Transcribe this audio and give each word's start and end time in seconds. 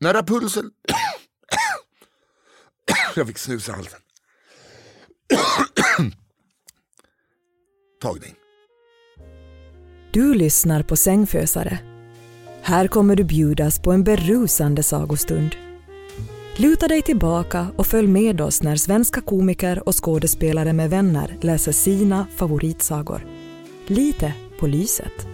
När 0.00 0.14
Rapunzel... 0.14 0.64
Jag 3.16 3.26
fick 3.26 3.38
snusa 3.38 3.72
halsen. 3.72 4.00
Tagning. 8.02 8.34
Du 10.12 10.34
lyssnar 10.34 10.82
på 10.82 10.96
Sängfösare. 10.96 11.78
Här 12.62 12.88
kommer 12.88 13.16
du 13.16 13.24
bjudas 13.24 13.78
på 13.78 13.92
en 13.92 14.04
berusande 14.04 14.82
sagostund. 14.82 15.56
Luta 16.56 16.88
dig 16.88 17.02
tillbaka 17.02 17.66
och 17.76 17.86
följ 17.86 18.08
med 18.08 18.40
oss 18.40 18.62
när 18.62 18.76
svenska 18.76 19.20
komiker 19.20 19.88
och 19.88 20.04
skådespelare 20.04 20.72
med 20.72 20.90
vänner 20.90 21.36
läser 21.40 21.72
sina 21.72 22.26
favoritsagor. 22.36 23.26
Lite 23.86 24.32
på 24.60 24.66
lyset. 24.66 25.26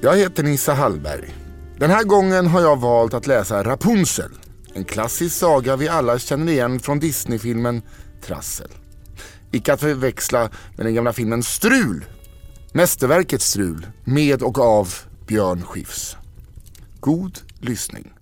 Jag 0.00 0.16
heter 0.16 0.42
Nissa 0.42 0.74
Hallberg. 0.74 1.45
Den 1.78 1.90
här 1.90 2.04
gången 2.04 2.46
har 2.46 2.60
jag 2.60 2.80
valt 2.80 3.14
att 3.14 3.26
läsa 3.26 3.64
Rapunzel. 3.64 4.30
En 4.74 4.84
klassisk 4.84 5.36
saga 5.36 5.76
vi 5.76 5.88
alla 5.88 6.18
känner 6.18 6.52
igen 6.52 6.80
från 6.80 6.98
Disneyfilmen 6.98 7.82
Trassel. 8.22 8.70
Icke 9.52 9.72
att 9.72 9.80
förväxla 9.80 10.50
med 10.76 10.86
den 10.86 10.94
gamla 10.94 11.12
filmen 11.12 11.42
Strul. 11.42 12.04
Mästerverket 12.72 13.42
Strul 13.42 13.86
med 14.04 14.42
och 14.42 14.58
av 14.58 14.94
Björn 15.26 15.62
Skifs. 15.62 16.16
God 17.00 17.38
lyssning. 17.60 18.12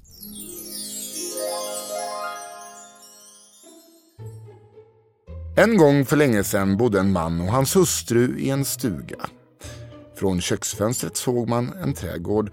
En 5.57 5.77
gång 5.77 6.07
för 6.07 6.17
länge 6.17 6.45
sedan 6.45 6.77
bodde 6.77 7.01
en 7.01 7.13
man 7.13 7.41
och 7.41 7.53
hans 7.53 7.77
hustru 7.77 8.39
i 8.39 8.51
en 8.51 8.65
stuga. 8.65 9.27
Från 10.17 10.41
köksfönstret 10.41 11.17
såg 11.17 11.49
man 11.49 11.73
en 11.73 11.95
trädgård 11.95 12.51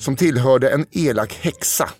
som 0.00 0.16
tillhörde 0.16 0.70
en 0.70 0.86
elak 0.90 1.32
häxa. 1.32 1.90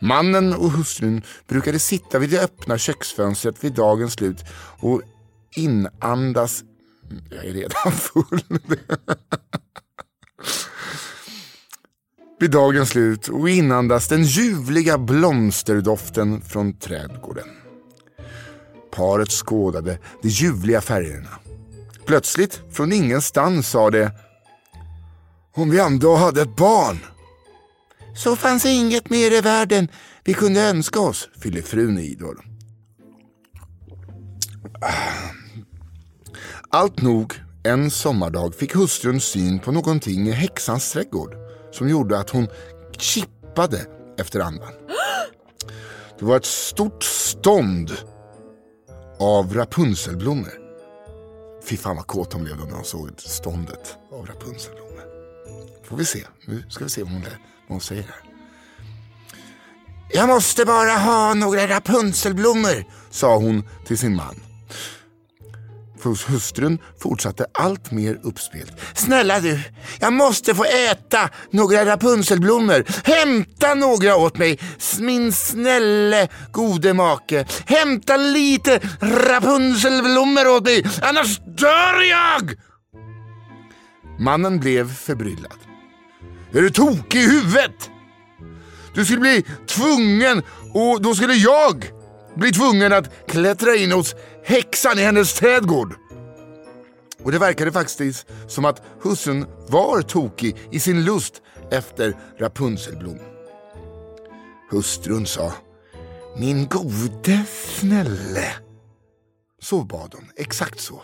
Mannen 0.00 0.54
och 0.54 0.70
hustrun 0.70 1.22
brukade 1.48 1.78
sitta 1.78 2.18
vid 2.18 2.30
det 2.30 2.42
öppna 2.42 2.78
köksfönstret 2.78 3.64
vid 3.64 3.72
dagens 3.72 4.12
slut 4.12 4.44
och 4.80 5.02
inandas... 5.56 6.64
Jag 7.30 7.44
är 7.44 7.52
redan 7.52 7.92
full. 7.92 8.40
vid 12.40 12.50
dagens 12.50 12.88
slut 12.88 13.28
och 13.28 13.48
inandas 13.48 14.08
den 14.08 14.24
ljuvliga 14.24 14.98
blomsterdoften 14.98 16.40
från 16.40 16.78
trädgården. 16.78 17.48
Paret 18.90 19.30
skådade 19.30 19.98
de 20.22 20.28
ljuvliga 20.28 20.80
färgerna. 20.80 21.28
Plötsligt, 22.06 22.60
från 22.72 22.92
ingenstans, 22.92 23.68
sa 23.68 23.90
det 23.90 24.12
Om 25.54 25.70
vi 25.70 25.80
ändå 25.80 26.16
hade 26.16 26.42
ett 26.42 26.56
barn. 26.56 26.98
Så 28.16 28.36
fanns 28.36 28.66
inget 28.66 29.10
mer 29.10 29.30
i 29.30 29.40
världen 29.40 29.88
vi 30.24 30.34
kunde 30.34 30.60
önska 30.60 31.00
oss, 31.00 31.28
fyller 31.40 31.62
frun 31.62 31.98
i 31.98 32.14
då. 32.14 32.34
Ah. 34.80 35.26
Allt 36.70 37.02
nog, 37.02 37.34
en 37.64 37.90
sommardag 37.90 38.54
fick 38.54 38.74
hustrun 38.74 39.20
syn 39.20 39.58
på 39.58 39.72
någonting 39.72 40.28
i 40.28 40.30
häxans 40.30 40.92
trädgård 40.92 41.34
som 41.72 41.88
gjorde 41.88 42.18
att 42.18 42.30
hon 42.30 42.48
kippade 42.98 43.86
efter 44.18 44.40
andan. 44.40 44.72
Det 46.18 46.24
var 46.24 46.36
ett 46.36 46.44
stort 46.44 47.02
stånd 47.02 47.92
av 49.18 49.54
Rapunzelblommor. 49.54 50.52
Fy 51.64 51.76
fan 51.76 51.96
vad 51.96 52.06
kåt 52.06 52.32
hon 52.32 52.44
blev 52.44 52.56
när 52.56 52.74
hon 52.74 52.84
såg 52.84 53.10
ståndet 53.16 53.96
av 54.12 54.26
Rapunzelblommor. 54.26 55.02
Får 55.84 55.96
vi 55.96 56.04
se, 56.04 56.26
nu 56.46 56.62
ska 56.68 56.84
vi 56.84 56.90
se 56.90 57.02
vad 57.02 57.12
hon, 57.12 57.22
lär 57.22 57.38
hon 57.68 57.80
säger 57.80 58.02
det. 58.02 58.26
Jag 60.08 60.28
måste 60.28 60.64
bara 60.64 60.92
ha 60.92 61.34
några 61.34 61.68
Rapunzelblommor, 61.68 62.84
sa 63.10 63.36
hon 63.36 63.68
till 63.86 63.98
sin 63.98 64.16
man. 64.16 64.40
Hustrun 66.28 66.78
fortsatte 66.98 67.46
allt 67.54 67.90
mer 67.90 68.20
uppspelt. 68.22 68.72
Snälla 68.94 69.40
du, 69.40 69.60
jag 70.00 70.12
måste 70.12 70.54
få 70.54 70.64
äta 70.64 71.30
några 71.50 71.86
Rapunzelblommor. 71.86 72.84
Hämta 73.04 73.74
några 73.74 74.16
åt 74.16 74.38
mig, 74.38 74.58
min 74.98 75.32
snälle 75.32 76.28
gode 76.52 76.94
make. 76.94 77.46
Hämta 77.66 78.16
lite 78.16 78.80
Rapunzelblommor 79.00 80.48
åt 80.48 80.64
mig, 80.64 80.84
annars 81.02 81.38
dör 81.38 82.02
jag! 82.10 82.54
Mannen 84.18 84.60
blev 84.60 84.94
förbryllad. 84.94 85.65
Är 86.52 86.62
du 86.62 86.70
tokig 86.70 87.18
i 87.20 87.26
huvudet? 87.26 87.90
Du 88.94 89.04
skulle 89.04 89.20
bli 89.20 89.44
tvungen 89.66 90.42
och 90.72 91.02
då 91.02 91.14
skulle 91.14 91.34
jag 91.34 91.90
bli 92.36 92.52
tvungen 92.52 92.92
att 92.92 93.26
klättra 93.28 93.74
in 93.74 93.92
hos 93.92 94.14
häxan 94.44 94.98
i 94.98 95.02
hennes 95.02 95.34
trädgård. 95.34 95.94
Och 97.22 97.32
det 97.32 97.38
verkade 97.38 97.72
faktiskt 97.72 98.26
som 98.46 98.64
att 98.64 98.82
hustrun 99.02 99.46
var 99.68 100.02
tokig 100.02 100.56
i 100.70 100.80
sin 100.80 101.04
lust 101.04 101.42
efter 101.70 102.16
Rapunzelblom. 102.38 103.18
Hustrun 104.70 105.26
sa, 105.26 105.52
min 106.36 106.68
gode 106.68 107.42
snälle. 107.78 108.52
Så 109.62 109.84
bad 109.84 110.14
hon, 110.14 110.30
exakt 110.36 110.80
så. 110.80 111.02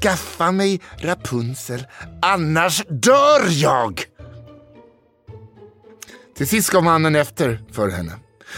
Skaffa 0.00 0.52
mig 0.52 0.80
Rapunzel, 0.98 1.86
annars 2.22 2.84
dör 2.88 3.48
jag! 3.50 4.13
Till 6.36 6.48
sist 6.48 6.70
gav 6.70 6.84
mannen 6.84 7.16
efter 7.16 7.62
för 7.72 7.88
henne. 7.88 8.12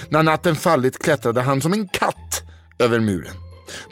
När 0.09 0.23
natten 0.23 0.57
fallit 0.57 0.99
klättrade 0.99 1.41
han 1.41 1.61
som 1.61 1.73
en 1.73 1.89
katt 1.89 2.43
över 2.79 3.01
muren. 3.01 3.35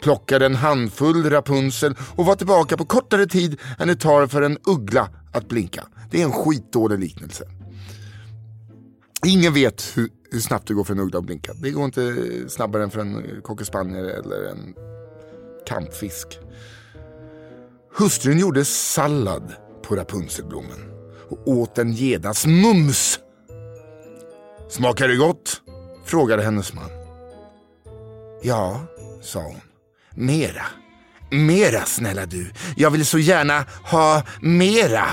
Plockade 0.01 0.45
en 0.45 0.55
handfull 0.55 1.29
Rapunzel 1.29 1.95
och 2.15 2.25
var 2.25 2.35
tillbaka 2.35 2.77
på 2.77 2.85
kortare 2.85 3.25
tid 3.25 3.59
än 3.79 3.87
det 3.87 3.95
tar 3.95 4.27
för 4.27 4.41
en 4.41 4.57
uggla 4.67 5.09
att 5.33 5.47
blinka. 5.47 5.83
Det 6.11 6.21
är 6.21 6.25
en 6.25 6.31
skitdålig 6.31 6.99
liknelse. 6.99 7.43
Ingen 9.25 9.53
vet 9.53 9.97
hur, 9.97 10.09
hur 10.31 10.39
snabbt 10.39 10.67
det 10.67 10.73
går 10.73 10.83
för 10.83 10.93
en 10.93 10.99
uggla 10.99 11.19
att 11.19 11.25
blinka. 11.25 11.53
Det 11.53 11.71
går 11.71 11.85
inte 11.85 12.15
snabbare 12.49 12.83
än 12.83 12.91
för 12.91 12.99
en 12.99 13.41
cockerspaniel 13.43 14.05
eller 14.05 14.51
en 14.51 14.73
kampfisk. 15.67 16.39
Hustrun 17.97 18.39
gjorde 18.39 18.65
sallad 18.65 19.53
på 19.83 19.95
Rapunzelblommen 19.95 20.91
och 21.29 21.47
åt 21.47 21.75
den 21.75 21.91
genast 21.91 22.45
mums. 22.45 23.19
Smakar 24.69 25.07
det 25.07 25.15
gott? 25.15 25.61
frågade 26.05 26.43
hennes 26.43 26.73
man. 26.73 26.89
Ja, 28.43 28.85
sa 29.21 29.39
hon. 29.39 29.61
Mera. 30.15 30.65
Mera 31.31 31.85
snälla 31.85 32.25
du. 32.25 32.51
Jag 32.75 32.91
vill 32.91 33.05
så 33.05 33.19
gärna 33.19 33.65
ha 33.83 34.23
mera. 34.41 35.05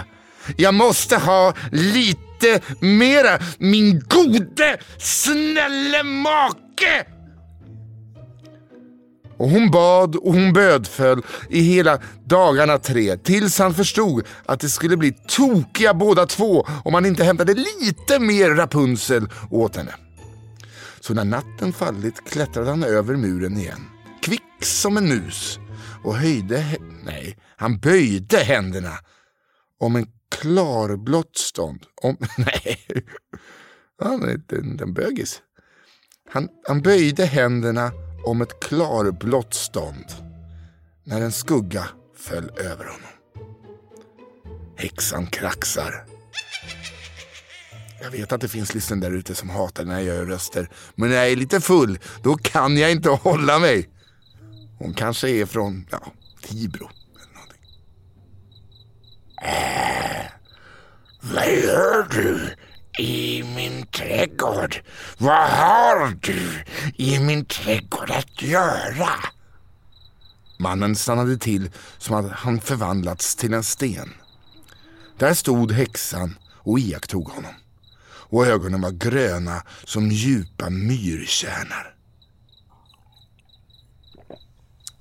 Jag 0.57 0.75
måste 0.75 1.17
ha 1.17 1.55
lite 1.73 2.61
mera, 2.81 3.39
min 3.59 4.03
gode 4.09 4.79
snälle 4.99 6.03
make! 6.03 7.07
Och 9.43 9.51
hon 9.51 9.71
bad 9.71 10.17
och 10.17 10.33
hon 10.33 10.53
bödföll 10.53 11.23
i 11.51 11.61
hela 11.61 11.99
dagarna 12.25 12.79
tre 12.79 13.17
tills 13.17 13.59
han 13.59 13.75
förstod 13.75 14.27
att 14.47 14.61
det 14.61 14.69
skulle 14.69 14.97
bli 14.97 15.13
tokiga 15.29 15.95
båda 15.95 16.27
två 16.27 16.67
om 16.85 16.95
han 16.95 17.07
inte 17.07 17.25
hämtade 17.25 17.55
lite 17.55 18.19
mer 18.19 18.51
Rapunzel 18.51 19.29
åt 19.51 19.77
henne. 19.77 19.95
Så 21.01 21.15
när 21.15 21.25
natten 21.25 21.73
fallit 21.73 22.31
klättrade 22.31 22.71
han 22.71 22.85
över 22.85 23.17
muren 23.17 23.57
igen, 23.57 23.81
kvick 24.23 24.65
som 24.65 24.97
en 24.97 25.09
mus 25.09 25.59
och 26.05 26.17
höjde, 26.17 26.67
nej, 27.05 27.39
han 27.57 27.79
böjde 27.79 28.39
händerna 28.39 28.93
om 29.81 29.97
en 29.97 30.07
klarblått 30.41 31.37
stånd. 31.37 31.83
Om, 32.03 32.17
nej, 32.37 32.79
han 34.03 34.23
är 34.23 34.33
inte 34.33 34.85
en 34.85 34.95
bögis. 34.95 35.41
Han, 36.31 36.49
han 36.69 36.83
böjde 36.83 37.25
händerna 37.25 37.93
om 38.25 38.43
ett 38.43 38.61
klarblått 38.61 39.55
stånd 39.55 40.05
när 41.05 41.21
en 41.21 41.33
skugga 41.33 41.89
föll 42.17 42.51
över 42.59 42.85
honom. 42.85 43.11
Häxan 44.77 45.27
kraxar. 45.27 46.05
Jag 48.03 48.11
vet 48.11 48.33
att 48.33 48.41
det 48.41 48.49
finns 48.49 48.75
lyssnare 48.75 49.01
där 49.01 49.11
ute 49.11 49.35
som 49.35 49.51
hatar 49.51 49.85
när 49.85 49.95
jag 49.95 50.05
gör 50.05 50.25
röster. 50.25 50.69
Men 50.95 51.09
när 51.11 51.17
jag 51.17 51.29
är 51.29 51.37
lite 51.37 51.61
full, 51.61 51.99
då 52.23 52.35
kan 52.35 52.77
jag 52.77 52.91
inte 52.93 53.09
hålla 53.09 53.59
mig. 53.59 53.89
Hon 54.79 54.95
kanske 54.95 55.29
är 55.29 55.47
från, 55.47 55.87
ja, 55.91 56.13
Tibro. 56.43 56.91
Eller 57.15 57.35
någonting. 57.35 57.63
Äh, 59.43 60.31
vad 61.21 61.47
gör 61.47 62.09
du? 62.11 62.41
I 62.99 63.43
min 63.43 63.87
trädgård. 63.87 64.77
Vad 65.19 65.51
har 65.51 66.19
du 66.21 66.65
i 66.97 67.19
min 67.19 67.45
trädgård 67.45 68.11
att 68.11 68.43
göra? 68.43 69.09
Mannen 70.59 70.97
stannade 70.97 71.37
till 71.37 71.71
som 71.99 72.17
att 72.17 72.33
han 72.33 72.61
förvandlats 72.61 73.37
till 73.37 73.55
en 73.55 73.63
sten. 73.65 74.15
Där 75.19 75.35
stod 75.35 75.73
häxan 75.73 76.39
och 76.55 76.79
iakttog 76.79 77.29
honom. 77.29 77.55
Och 78.05 78.47
ögonen 78.47 78.81
var 78.81 78.91
gröna 78.91 79.63
som 79.85 80.11
djupa 80.11 80.71
myrkärnar. 80.71 81.95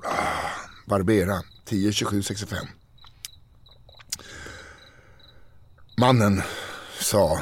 Ah, 0.04 0.52
Barbera 0.88 1.42
10.27.65. 1.70 2.68
Mannen 5.98 6.42
sa 7.00 7.42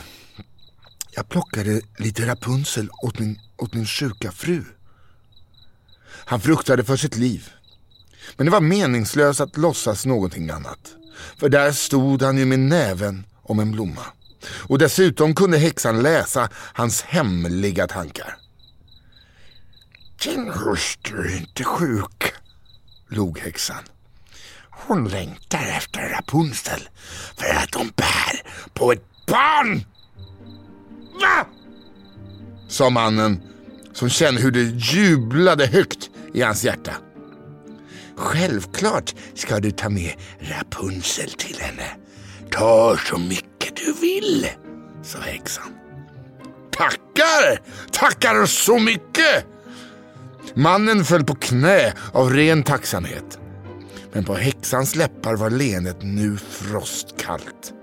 jag 1.12 1.30
plockade 1.30 1.82
lite 1.98 2.28
Rapunzel 2.28 2.90
åt 3.04 3.20
min, 3.20 3.40
åt 3.58 3.74
min 3.74 3.86
sjuka 3.86 4.32
fru. 4.32 4.64
Han 6.26 6.42
fruktade 6.42 6.84
för 6.84 6.98
sitt 6.98 7.16
liv. 7.16 7.50
Men 8.38 8.46
det 8.46 8.52
var 8.52 8.62
meningslöst 8.62 9.42
att 9.42 9.58
låtsas 9.58 10.06
någonting 10.06 10.50
annat. 10.50 10.96
För 11.38 11.50
där 11.50 11.72
stod 11.72 12.22
han 12.22 12.38
ju 12.38 12.46
med 12.46 12.60
näven 12.60 13.26
om 13.42 13.60
en 13.60 13.72
blomma. 13.72 14.06
Och 14.46 14.78
dessutom 14.78 15.36
kunde 15.36 15.58
häxan 15.58 16.02
läsa 16.02 16.50
hans 16.54 17.02
hemliga 17.02 17.88
tankar. 17.88 18.38
Din 20.24 20.52
hustru 20.52 21.32
är 21.32 21.38
inte 21.38 21.64
sjuk, 21.64 22.34
log 23.08 23.40
häxan. 23.40 23.84
Hon 24.70 25.08
längtar 25.08 25.68
efter 25.78 26.10
Rapunzel 26.10 26.90
för 27.36 27.56
att 27.56 27.76
hon 27.76 27.92
bär 27.96 28.42
på 28.74 28.92
ett 28.92 29.04
barn! 29.28 29.86
Va? 31.22 31.48
Sa 32.68 32.90
mannen 32.90 33.42
som 33.94 34.10
kände 34.10 34.42
hur 34.42 34.52
det 34.52 34.64
jublade 34.64 35.68
högt 35.68 36.10
i 36.34 36.42
hans 36.42 36.64
hjärta. 36.64 36.92
Självklart 38.16 39.16
ska 39.36 39.60
du 39.60 39.72
ta 39.72 39.90
med 39.90 40.14
Rapunzel 40.40 41.30
till 41.30 41.60
henne. 41.60 41.90
Ta 42.52 42.98
så 42.98 43.18
mycket 43.18 43.76
du 43.76 43.94
vill, 44.02 44.48
sa 45.04 45.20
häxan. 45.20 45.74
Tackar! 46.72 47.62
Tackar 47.92 48.46
så 48.46 48.80
mycket! 48.80 49.46
Mannen 50.54 51.06
föll 51.06 51.24
på 51.24 51.36
knä 51.36 51.94
av 52.14 52.30
ren 52.34 52.64
tacksamhet. 52.64 53.40
Men 54.14 54.26
på 54.26 54.34
häxans 54.34 54.96
läppar 54.96 55.36
var 55.36 55.50
leendet 55.50 55.98
nu 56.02 56.38
frostkallt. 56.38 57.74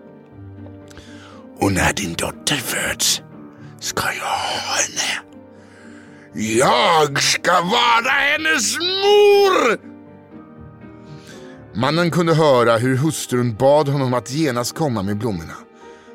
Och 1.58 1.72
när 1.72 1.92
din 1.92 2.14
dotter 2.14 2.56
föds 2.56 3.22
ska 3.86 4.02
jag 4.02 4.24
ha 4.24 4.76
henne. 4.76 5.36
Jag 6.58 7.22
ska 7.22 7.52
vara 7.52 8.10
hennes 8.10 8.78
mor! 8.78 9.80
Mannen 11.74 12.10
kunde 12.10 12.34
höra 12.34 12.76
hur 12.76 12.96
hustrun 12.96 13.54
bad 13.54 13.88
honom 13.88 14.14
att 14.14 14.30
genast 14.30 14.74
komma 14.74 15.02
med 15.02 15.18
blommorna. 15.18 15.54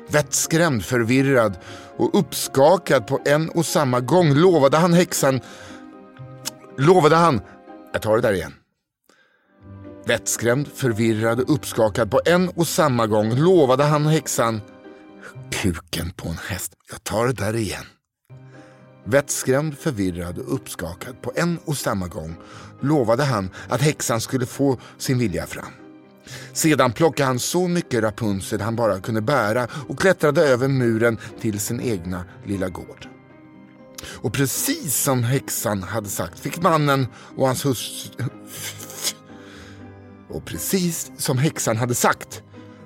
Vettskrämd, 0.08 0.84
förvirrad 0.84 1.58
och 1.96 2.18
uppskakad 2.18 3.06
på 3.06 3.20
en 3.24 3.48
och 3.48 3.66
samma 3.66 4.00
gång 4.00 4.34
lovade 4.34 4.76
han 4.76 4.92
häxan... 4.92 5.40
Lovade 6.78 7.16
han... 7.16 7.40
Jag 7.92 8.02
tar 8.02 8.16
det 8.16 8.22
där 8.22 8.32
igen. 8.32 8.54
Vettskrämd, 10.06 10.68
förvirrad 10.74 11.40
och 11.40 11.54
uppskakad 11.54 12.10
på 12.10 12.20
en 12.24 12.48
och 12.48 12.66
samma 12.66 13.06
gång 13.06 13.34
lovade 13.34 13.84
han 13.84 14.06
häxan 14.06 14.60
kuken 15.52 16.10
på 16.16 16.28
en 16.28 16.38
häst. 16.48 16.72
Jag 16.90 17.04
tar 17.04 17.26
det 17.26 17.32
där 17.32 17.56
igen. 17.56 17.84
Vettskrämd, 19.04 19.78
förvirrad 19.78 20.38
och 20.38 20.54
uppskakad 20.54 21.22
på 21.22 21.32
en 21.36 21.58
och 21.64 21.76
samma 21.76 22.08
gång 22.08 22.36
lovade 22.80 23.24
han 23.24 23.50
att 23.68 23.80
häxan 23.80 24.20
skulle 24.20 24.46
få 24.46 24.78
sin 24.98 25.18
vilja 25.18 25.46
fram. 25.46 25.72
Sedan 26.52 26.92
plockade 26.92 27.26
han 27.26 27.38
så 27.38 27.68
mycket 27.68 28.02
Rapunzel 28.02 28.60
han 28.60 28.76
bara 28.76 29.00
kunde 29.00 29.20
bära 29.20 29.68
och 29.88 29.98
klättrade 29.98 30.42
över 30.42 30.68
muren 30.68 31.18
till 31.40 31.60
sin 31.60 31.80
egna 31.80 32.24
lilla 32.44 32.68
gård. 32.68 33.08
Och 34.04 34.32
precis 34.32 34.96
som 34.96 35.24
häxan 35.24 35.82
hade 35.82 36.08
sagt 36.08 36.38
fick 36.38 36.62
mannen 36.62 37.06
och 37.36 37.46
hans 37.46 37.64
hustru... 37.64 38.24
Och 40.28 40.44
precis 40.44 41.10
som 41.16 41.38
häxan 41.38 41.76
hade 41.76 41.94
sagt 41.94 42.42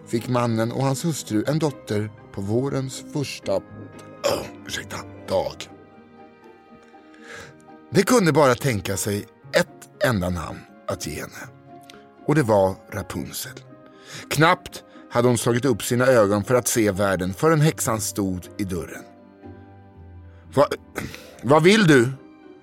fick 0.06 0.28
mannen 0.28 0.72
och 0.72 0.84
hans 0.84 1.04
hustru 1.04 1.44
en 1.46 1.58
dotter 1.58 2.10
på 2.36 2.42
vårens 2.42 3.04
första 3.12 3.60
ursäkta, 4.66 4.96
dag. 5.28 5.54
Det 7.90 8.02
kunde 8.02 8.32
bara 8.32 8.54
tänka 8.54 8.96
sig 8.96 9.26
ett 9.52 10.04
enda 10.04 10.30
namn 10.30 10.58
att 10.88 11.06
ge 11.06 11.14
henne. 11.14 11.48
Och 12.26 12.34
det 12.34 12.42
var 12.42 12.74
Rapunzel. 12.92 13.52
Knappt 14.30 14.84
hade 15.10 15.28
hon 15.28 15.38
slagit 15.38 15.64
upp 15.64 15.82
sina 15.82 16.06
ögon 16.06 16.44
för 16.44 16.54
att 16.54 16.68
se 16.68 16.90
världen 16.90 17.34
förrän 17.34 17.60
häxan 17.60 18.00
stod 18.00 18.48
i 18.58 18.64
dörren. 18.64 19.04
Va, 20.54 20.66
vad 21.42 21.62
vill 21.62 21.86
du? 21.86 22.12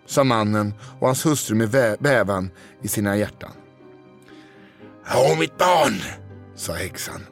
sa 0.06 0.24
mannen 0.24 0.74
och 1.00 1.08
hans 1.08 1.26
hustru 1.26 1.56
med 1.56 1.98
bävan 2.00 2.52
i 2.82 2.88
sina 2.88 3.18
hjärtan. 3.18 3.52
Åh, 5.16 5.40
mitt 5.40 5.58
barn, 5.58 6.02
sa 6.56 6.74
häxan. 6.74 7.26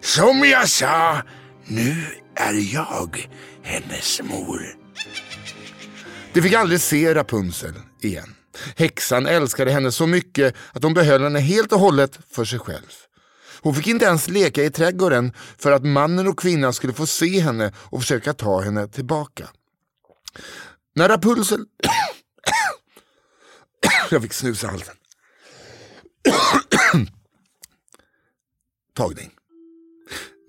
Som 0.00 0.38
jag 0.38 0.68
sa 0.68 1.22
nu 1.68 2.06
är 2.34 2.74
jag 2.74 3.30
hennes 3.62 4.20
mor. 4.22 4.76
De 6.32 6.42
fick 6.42 6.52
aldrig 6.52 6.80
se 6.80 7.14
Rapunzel 7.14 7.74
igen. 8.00 8.34
Häxan 8.76 9.26
älskade 9.26 9.70
henne 9.70 9.92
så 9.92 10.06
mycket 10.06 10.54
att 10.72 10.82
hon 10.82 10.94
behöll 10.94 11.22
henne 11.22 11.40
helt 11.40 11.72
och 11.72 11.80
hållet 11.80 12.18
för 12.30 12.44
sig 12.44 12.58
själv. 12.58 12.92
Hon 13.60 13.74
fick 13.74 13.86
inte 13.86 14.04
ens 14.04 14.28
leka 14.28 14.64
i 14.64 14.70
trädgården 14.70 15.32
för 15.58 15.72
att 15.72 15.84
mannen 15.84 16.28
och 16.28 16.38
kvinnan 16.38 16.72
skulle 16.72 16.92
få 16.92 17.06
se 17.06 17.40
henne 17.40 17.72
och 17.76 18.00
försöka 18.00 18.34
ta 18.34 18.60
henne 18.60 18.88
tillbaka. 18.88 19.48
När 20.94 21.08
Rapunzel... 21.08 21.60
Jag 24.10 24.22
fick 24.22 24.32
snus 24.32 24.64
i 24.64 24.66
halsen. 24.66 24.94
Tagning. 28.96 29.30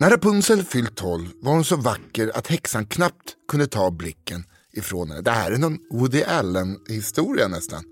När 0.01 0.09
Rapunzel 0.09 0.63
fyllt 0.63 0.95
tolv 0.95 1.27
var 1.41 1.53
hon 1.53 1.63
så 1.63 1.75
vacker 1.75 2.31
att 2.37 2.47
häxan 2.47 2.85
knappt 2.85 3.35
kunde 3.47 3.67
ta 3.67 3.91
blicken 3.91 4.43
ifrån 4.71 5.09
henne. 5.09 5.21
Det 5.21 5.31
här 5.31 5.51
är 5.51 5.57
någon 5.57 5.79
Woody 5.91 6.23
Allen 6.23 6.79
historia 6.87 7.47
nästan. 7.47 7.83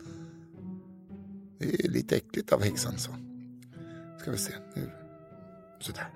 Det 1.59 1.85
är 1.85 1.89
lite 1.89 2.15
äckligt 2.15 2.53
av 2.53 2.63
häxan 2.63 2.97
så. 2.97 3.11
Ska 4.21 4.31
vi 4.31 4.37
se. 4.37 4.51
Nu. 4.75 4.91
Sådär. 5.79 6.09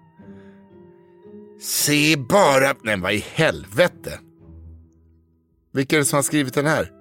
Se 1.61 2.17
bara... 2.17 2.75
Nej, 2.83 2.99
vad 2.99 3.13
i 3.13 3.25
helvete. 3.33 4.19
Vilka 5.71 5.95
är 5.95 5.99
det 5.99 6.05
som 6.05 6.17
har 6.17 6.23
skrivit 6.23 6.53
den 6.53 6.65
här? 6.65 6.91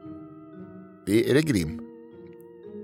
Det 1.06 1.30
är 1.30 1.34
det 1.34 1.42
Grim. 1.42 1.80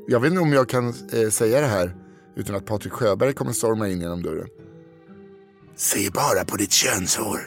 Jag 0.09 0.21
vet 0.21 0.31
inte 0.31 0.43
om 0.43 0.53
jag 0.53 0.69
kan 0.69 0.95
eh, 1.13 1.29
säga 1.31 1.61
det 1.61 1.67
här 1.67 1.97
utan 2.37 2.57
att 2.57 2.67
Patrik 2.67 2.93
Sjöberg 2.93 3.33
kommer 3.33 3.53
storma 3.53 3.89
in 3.89 4.01
genom 4.01 4.23
dörren. 4.23 4.49
Se 5.77 6.11
bara 6.11 6.45
på 6.45 6.57
ditt 6.57 6.73
könshår, 6.73 7.41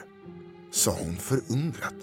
sa 0.72 0.92
hon 0.92 1.18
förundrat. 1.18 1.94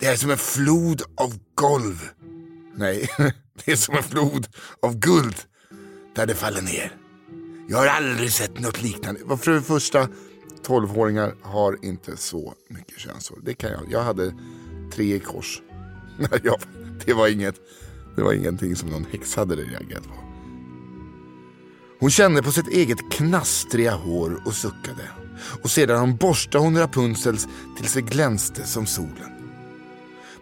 Det 0.00 0.06
är 0.06 0.16
som 0.16 0.30
en 0.30 0.38
flod 0.38 1.02
av 1.16 1.34
golv. 1.54 2.08
Nej, 2.74 3.08
det 3.64 3.72
är 3.72 3.76
som 3.76 3.96
en 3.96 4.02
flod 4.02 4.46
av 4.82 4.98
guld 4.98 5.36
där 6.14 6.26
det 6.26 6.34
faller 6.34 6.62
ner. 6.62 6.96
Jag 7.68 7.78
har 7.78 7.86
aldrig 7.86 8.32
sett 8.32 8.60
något 8.60 8.82
liknande. 8.82 9.36
För 9.36 9.50
det 9.50 9.62
första, 9.62 10.08
tolvåringar 10.62 11.34
har 11.42 11.84
inte 11.84 12.16
så 12.16 12.54
mycket 12.70 12.98
könshår. 12.98 13.38
Det 13.42 13.54
kan 13.54 13.70
jag. 13.70 13.82
Jag 13.90 14.02
hade 14.02 14.34
tre 14.92 15.14
i 15.14 15.20
kors. 15.20 15.62
det, 17.04 17.14
var 17.14 17.28
inget, 17.28 17.54
det 18.16 18.22
var 18.22 18.32
ingenting 18.32 18.76
som 18.76 18.88
någon 18.88 19.04
häxa 19.04 19.40
hade 19.40 19.56
reagerat 19.56 20.04
på. 20.04 20.28
Hon 22.00 22.10
kände 22.10 22.42
på 22.42 22.52
sitt 22.52 22.68
eget 22.68 23.10
knastriga 23.10 23.94
hår 23.94 24.42
och 24.44 24.54
suckade. 24.54 25.10
Och 25.62 25.70
sedan 25.70 26.16
borstade 26.16 26.64
hon 26.64 26.78
Rapunzels 26.78 27.48
tills 27.76 27.94
det 27.94 28.02
glänste 28.02 28.66
som 28.66 28.86
solen. 28.86 29.38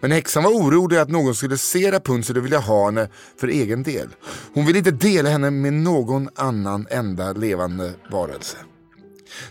Men 0.01 0.13
häxan 0.13 0.43
var 0.43 0.51
orolig 0.51 0.97
att 0.97 1.09
någon 1.09 1.35
skulle 1.35 1.59
se 1.59 1.93
Rapunzel 1.93 2.37
och 2.37 2.45
vilja 2.45 2.59
ha 2.59 2.87
henne 2.87 3.09
för 3.37 3.49
egen 3.49 3.83
del. 3.83 4.09
Hon 4.55 4.67
ville 4.67 4.79
inte 4.79 4.91
dela 4.91 5.29
henne 5.29 5.51
med 5.51 5.73
någon 5.73 6.29
annan 6.35 6.87
enda 6.91 7.33
levande 7.33 7.95
varelse. 8.11 8.57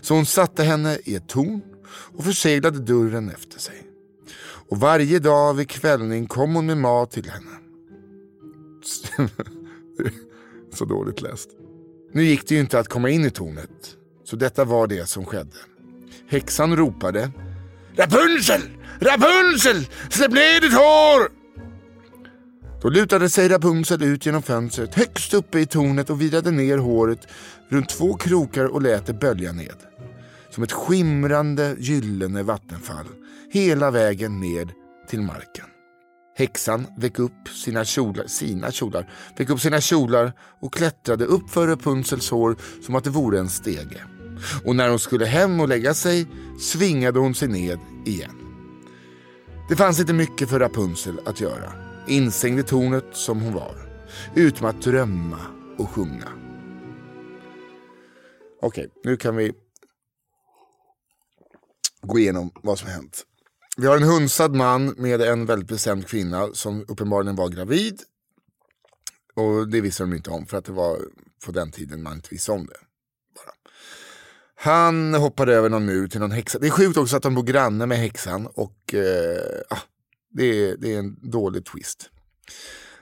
Så 0.00 0.14
hon 0.14 0.26
satte 0.26 0.62
henne 0.62 0.98
i 1.04 1.14
ett 1.14 1.28
torn 1.28 1.60
och 1.88 2.24
förseglade 2.24 2.78
dörren 2.78 3.30
efter 3.30 3.60
sig. 3.60 3.82
Och 4.68 4.80
varje 4.80 5.18
dag 5.18 5.54
vid 5.54 5.68
kvällning 5.68 6.26
kom 6.26 6.54
hon 6.54 6.66
med 6.66 6.76
mat 6.76 7.10
till 7.10 7.30
henne. 7.30 7.50
Så 10.74 10.84
dåligt 10.84 11.22
läst. 11.22 11.50
Nu 12.12 12.24
gick 12.24 12.48
det 12.48 12.54
ju 12.54 12.60
inte 12.60 12.78
att 12.78 12.88
komma 12.88 13.10
in 13.10 13.24
i 13.24 13.30
tornet, 13.30 13.96
så 14.24 14.36
detta 14.36 14.64
var 14.64 14.86
det 14.86 15.06
som 15.06 15.24
skedde. 15.24 15.56
Häxan 16.28 16.76
ropade 16.76 17.30
Rapunzel! 17.96 18.62
Rapunzel! 19.00 19.86
Släpp 20.10 20.32
ner 20.32 20.60
ditt 20.60 20.72
hår! 20.72 21.28
Då 22.82 22.88
lutade 22.88 23.28
sig 23.28 23.48
Rapunzel 23.48 24.02
ut 24.02 24.26
genom 24.26 24.42
fönstret 24.42 24.94
högst 24.94 25.34
uppe 25.34 25.60
i 25.60 25.66
tornet 25.66 26.10
och 26.10 26.20
virade 26.20 26.50
ner 26.50 26.78
håret 26.78 27.26
runt 27.68 27.88
två 27.88 28.14
krokar 28.14 28.64
och 28.64 28.82
lät 28.82 29.06
det 29.06 29.12
bölja 29.12 29.52
ned. 29.52 29.76
Som 30.50 30.62
ett 30.62 30.72
skimrande 30.72 31.76
gyllene 31.78 32.42
vattenfall 32.42 33.06
hela 33.52 33.90
vägen 33.90 34.40
ned 34.40 34.70
till 35.08 35.20
marken. 35.20 35.64
Häxan 36.38 36.86
väck 36.96 37.18
upp 37.18 37.48
sina 37.48 37.84
kjolar, 37.84 38.26
sina 38.26 38.70
kjolar, 38.70 39.10
väck 39.36 39.50
upp 39.50 39.60
sina 39.60 39.80
kjolar 39.80 40.32
och 40.60 40.74
klättrade 40.74 41.24
upp 41.24 41.50
för 41.50 41.66
Rapunzels 41.66 42.30
hår 42.30 42.56
som 42.82 42.94
att 42.94 43.04
det 43.04 43.10
vore 43.10 43.38
en 43.38 43.48
stege. 43.48 44.04
Och 44.64 44.76
när 44.76 44.88
hon 44.88 44.98
skulle 44.98 45.26
hem 45.26 45.60
och 45.60 45.68
lägga 45.68 45.94
sig 45.94 46.26
svingade 46.60 47.18
hon 47.18 47.34
sig 47.34 47.48
ned 47.48 47.78
igen. 48.06 48.30
Det 49.68 49.76
fanns 49.76 50.00
inte 50.00 50.12
mycket 50.12 50.50
för 50.50 50.60
Rapunzel 50.60 51.20
att 51.24 51.40
göra, 51.40 51.72
instängd 52.08 52.58
i 52.58 52.62
tornet 52.62 53.06
som 53.12 53.40
hon 53.40 53.54
var, 53.54 53.74
utom 54.34 54.66
att 54.66 54.82
drömma 54.82 55.38
och 55.78 55.90
sjunga. 55.90 56.28
Okej, 58.62 58.88
nu 59.04 59.16
kan 59.16 59.36
vi 59.36 59.52
gå 62.00 62.18
igenom 62.18 62.50
vad 62.62 62.78
som 62.78 62.88
hänt. 62.88 63.24
Vi 63.78 63.86
har 63.86 63.96
en 63.96 64.02
hunsad 64.02 64.54
man 64.54 64.94
med 64.98 65.22
en 65.22 65.46
väldigt 65.46 65.68
bestämd 65.68 66.06
kvinna 66.06 66.48
som 66.52 66.84
uppenbarligen 66.88 67.36
var 67.36 67.48
gravid. 67.48 68.02
Och 69.34 69.68
det 69.68 69.80
visste 69.80 70.02
de 70.02 70.12
inte 70.12 70.30
om 70.30 70.46
för 70.46 70.58
att 70.58 70.64
det 70.64 70.72
var 70.72 70.98
på 71.44 71.52
den 71.52 71.70
tiden 71.70 72.02
man 72.02 72.12
inte 72.12 72.28
visste 72.30 72.52
om 72.52 72.66
det. 72.66 72.78
Bara. 73.34 73.52
Han 74.54 75.14
hoppade 75.14 75.54
över 75.54 75.68
någon 75.68 75.84
mur 75.84 76.08
till 76.08 76.20
någon 76.20 76.30
häxa. 76.30 76.58
Det 76.58 76.66
är 76.66 76.70
sjukt 76.70 76.96
också 76.96 77.16
att 77.16 77.22
de 77.22 77.34
bor 77.34 77.42
granne 77.42 77.86
med 77.86 77.98
häxan 77.98 78.46
och 78.46 78.94
eh, 78.94 79.60
ah, 79.70 79.82
det, 80.30 80.44
är, 80.44 80.76
det 80.76 80.94
är 80.94 80.98
en 80.98 81.30
dålig 81.30 81.64
twist. 81.64 82.10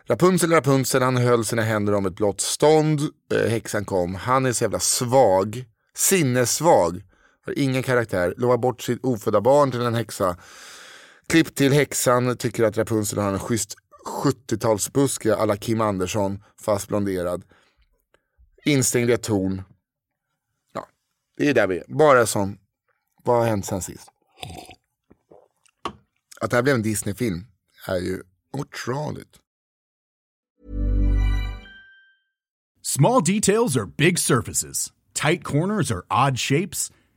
Rapunzel, 0.07 0.50
Rapunzel, 0.50 1.02
han 1.02 1.16
höll 1.16 1.45
sina 1.45 1.62
händer 1.62 1.95
om 1.95 2.07
ett 2.07 2.16
blått 2.16 2.40
stånd. 2.40 3.00
Eh, 3.35 3.50
häxan 3.50 3.85
kom. 3.85 4.14
Han 4.14 4.47
är 4.47 4.52
så 4.52 4.64
jävla 4.64 4.81
svag. 4.81 5.64
Sinnessvag. 5.97 7.02
Har 7.45 7.59
ingen 7.59 7.83
karaktär. 7.83 8.35
Lovar 8.37 8.59
bort 8.59 8.83
sitt 8.83 9.05
ofödda 9.05 9.41
barn 9.41 9.71
till 9.71 9.81
en 9.81 9.95
häxa. 9.95 10.37
Klipp 11.27 11.55
till 11.55 11.73
häxan 11.73 12.37
tycker 12.37 12.65
att 12.65 12.79
Rapunzel 12.79 13.19
har 13.19 13.33
en 13.33 13.39
schysst 13.39 13.77
70-talsbuske 14.25 15.35
alla 15.35 15.57
Kim 15.57 15.81
Andersson 15.81 16.43
fast 16.61 16.89
blonderad. 16.89 17.45
Instängd 18.65 19.11
i 19.11 19.13
ett 19.13 19.23
torn. 19.23 19.63
Ja, 20.75 20.89
det 21.37 21.49
är 21.49 21.55
där 21.55 21.67
vi 21.67 21.79
är. 21.79 21.85
Bara 21.89 22.27
som, 22.27 22.59
vad 23.25 23.37
har 23.39 23.47
hänt 23.47 23.67
sen 23.67 23.83
sist? 23.83 24.09
Att 26.41 26.51
det 26.51 26.57
här 26.57 26.63
blev 26.63 26.75
en 26.75 26.83
Disney-film 26.83 27.47
är 27.87 27.97
ju 27.97 28.23
otroligt. 28.53 29.39
Small 32.83 33.25
details 33.25 33.77
are 33.77 33.87
big 33.87 34.19
surfaces. 34.19 34.93
Tight 35.15 35.45
corners 35.45 35.91
are 35.91 36.03
odd 36.29 36.39
shapes. 36.39 36.93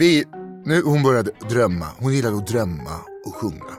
Vi, 0.00 0.24
nu 0.64 0.82
hon 0.82 1.02
började 1.02 1.30
drömma. 1.50 1.86
Hon 1.98 2.14
gillade 2.14 2.36
att 2.36 2.46
drömma 2.46 3.00
och 3.26 3.34
sjunga. 3.34 3.76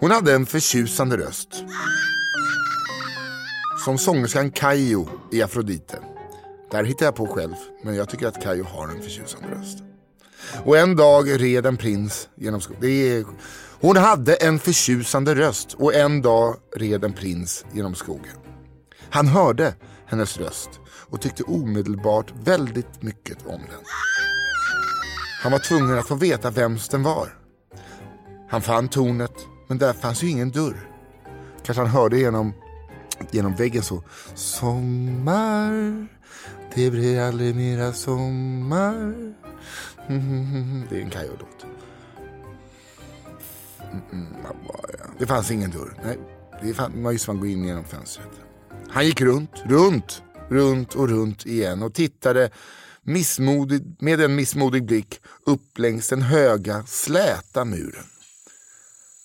Hon 0.00 0.10
hade 0.10 0.34
en 0.34 0.46
förtjusande 0.46 1.16
röst. 1.16 1.64
Som 3.84 3.98
sångerskan 3.98 4.50
Kayo 4.50 5.08
i 5.30 5.42
Afrodite. 5.42 5.98
Där 6.70 6.84
hittar 6.84 7.06
jag 7.06 7.14
på 7.14 7.26
själv, 7.26 7.54
men 7.84 7.94
jag 7.94 8.08
tycker 8.08 8.26
att 8.26 8.42
Kayo 8.42 8.64
har 8.64 8.88
en 8.88 9.02
förtjusande 9.02 9.48
röst. 9.48 9.78
Och 10.64 10.78
en 10.78 10.96
dag 10.96 11.40
red 11.42 11.66
en 11.66 11.76
prins 11.76 12.28
genom 12.36 12.60
skogen. 12.60 13.26
Hon 13.80 13.96
hade 13.96 14.34
en 14.34 14.58
förtjusande 14.58 15.34
röst 15.34 15.74
och 15.74 15.94
en 15.94 16.22
dag 16.22 16.56
red 16.76 17.04
en 17.04 17.12
prins 17.12 17.64
genom 17.72 17.94
skogen. 17.94 18.36
Han 19.10 19.26
hörde 19.26 19.74
hennes 20.06 20.38
röst 20.38 20.70
och 20.84 21.20
tyckte 21.20 21.42
omedelbart 21.42 22.32
väldigt 22.44 23.02
mycket 23.02 23.46
om 23.46 23.60
den. 23.60 23.80
Han 25.42 25.52
var 25.52 25.58
tvungen 25.58 25.98
att 25.98 26.08
få 26.08 26.14
veta 26.14 26.50
vems 26.50 26.88
den 26.88 27.02
var. 27.02 27.28
Han 28.48 28.62
fann 28.62 28.88
tornet, 28.88 29.32
men 29.68 29.78
där 29.78 29.92
fanns 29.92 30.22
ju 30.22 30.28
ingen 30.28 30.50
dörr. 30.50 30.88
Kanske 31.64 31.82
han 31.82 31.90
hörde 31.90 32.18
genom, 32.18 32.52
genom 33.30 33.54
väggen 33.54 33.82
så. 33.82 34.02
Sommar, 34.34 36.06
det 36.74 36.90
blir 36.90 37.20
aldrig 37.20 37.54
mera 37.56 37.92
sommar. 37.92 39.14
Det 40.88 40.96
är 40.96 41.00
en 41.00 41.10
Kayo-låt. 41.10 41.66
Mm, 43.90 44.02
mm, 44.12 44.26
det 45.18 45.26
fanns 45.26 45.50
ingen 45.50 45.70
dörr. 45.70 45.94
Nej, 46.04 46.18
det 46.62 46.78
var 46.78 47.16
som 47.16 47.34
man 47.36 47.40
går 47.40 47.50
in 47.50 47.64
genom 47.64 47.84
fönstret. 47.84 48.30
Han 48.88 49.06
gick 49.06 49.20
runt, 49.20 49.62
runt, 49.64 50.22
runt 50.48 50.94
och 50.94 51.08
runt 51.08 51.46
igen 51.46 51.82
och 51.82 51.94
tittade 51.94 52.50
missmodig, 53.02 53.96
med 53.98 54.20
en 54.20 54.34
missmodig 54.34 54.84
blick 54.84 55.20
upp 55.46 55.78
längs 55.78 56.08
den 56.08 56.22
höga, 56.22 56.86
släta 56.86 57.64
muren. 57.64 58.06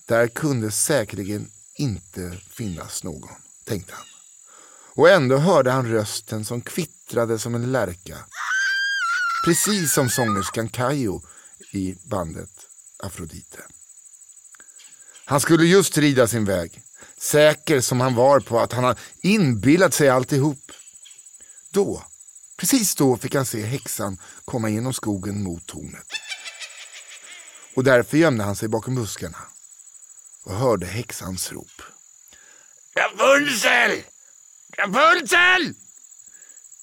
Där 0.07 0.27
kunde 0.27 0.71
säkerligen 0.71 1.51
inte 1.75 2.37
finnas 2.49 3.03
någon, 3.03 3.29
tänkte 3.65 3.93
han. 3.93 4.05
Och 4.93 5.09
ändå 5.09 5.37
hörde 5.37 5.71
han 5.71 5.91
rösten 5.91 6.45
som 6.45 6.61
kvittrade 6.61 7.39
som 7.39 7.55
en 7.55 7.71
lärka. 7.71 8.17
Precis 9.45 9.93
som 9.93 10.09
sångerskan 10.09 10.69
Kayo 10.69 11.21
i 11.71 11.95
bandet 12.03 12.49
Afrodite. 13.03 13.63
Han 15.25 15.41
skulle 15.41 15.65
just 15.65 15.97
rida 15.97 16.27
sin 16.27 16.45
väg, 16.45 16.81
säker 17.17 17.81
som 17.81 18.01
han 18.01 18.15
var 18.15 18.39
på 18.39 18.59
att 18.59 18.73
han 18.73 18.83
hade 18.83 18.99
inbillat 19.21 19.93
sig 19.93 20.09
alltihop. 20.09 20.71
Då, 21.69 22.03
precis 22.57 22.95
då 22.95 23.17
fick 23.17 23.35
han 23.35 23.45
se 23.45 23.65
häxan 23.65 24.17
komma 24.45 24.69
genom 24.69 24.93
skogen 24.93 25.43
mot 25.43 25.65
tornet. 25.65 26.07
Och 27.75 27.83
därför 27.83 28.17
gömde 28.17 28.43
han 28.43 28.55
sig 28.55 28.67
bakom 28.69 28.95
buskarna 28.95 29.37
och 30.43 30.55
hörde 30.55 30.85
häxans 30.85 31.51
rop. 31.51 31.81
Rapunzel! 32.95 34.03
Rapunzel! 34.77 35.73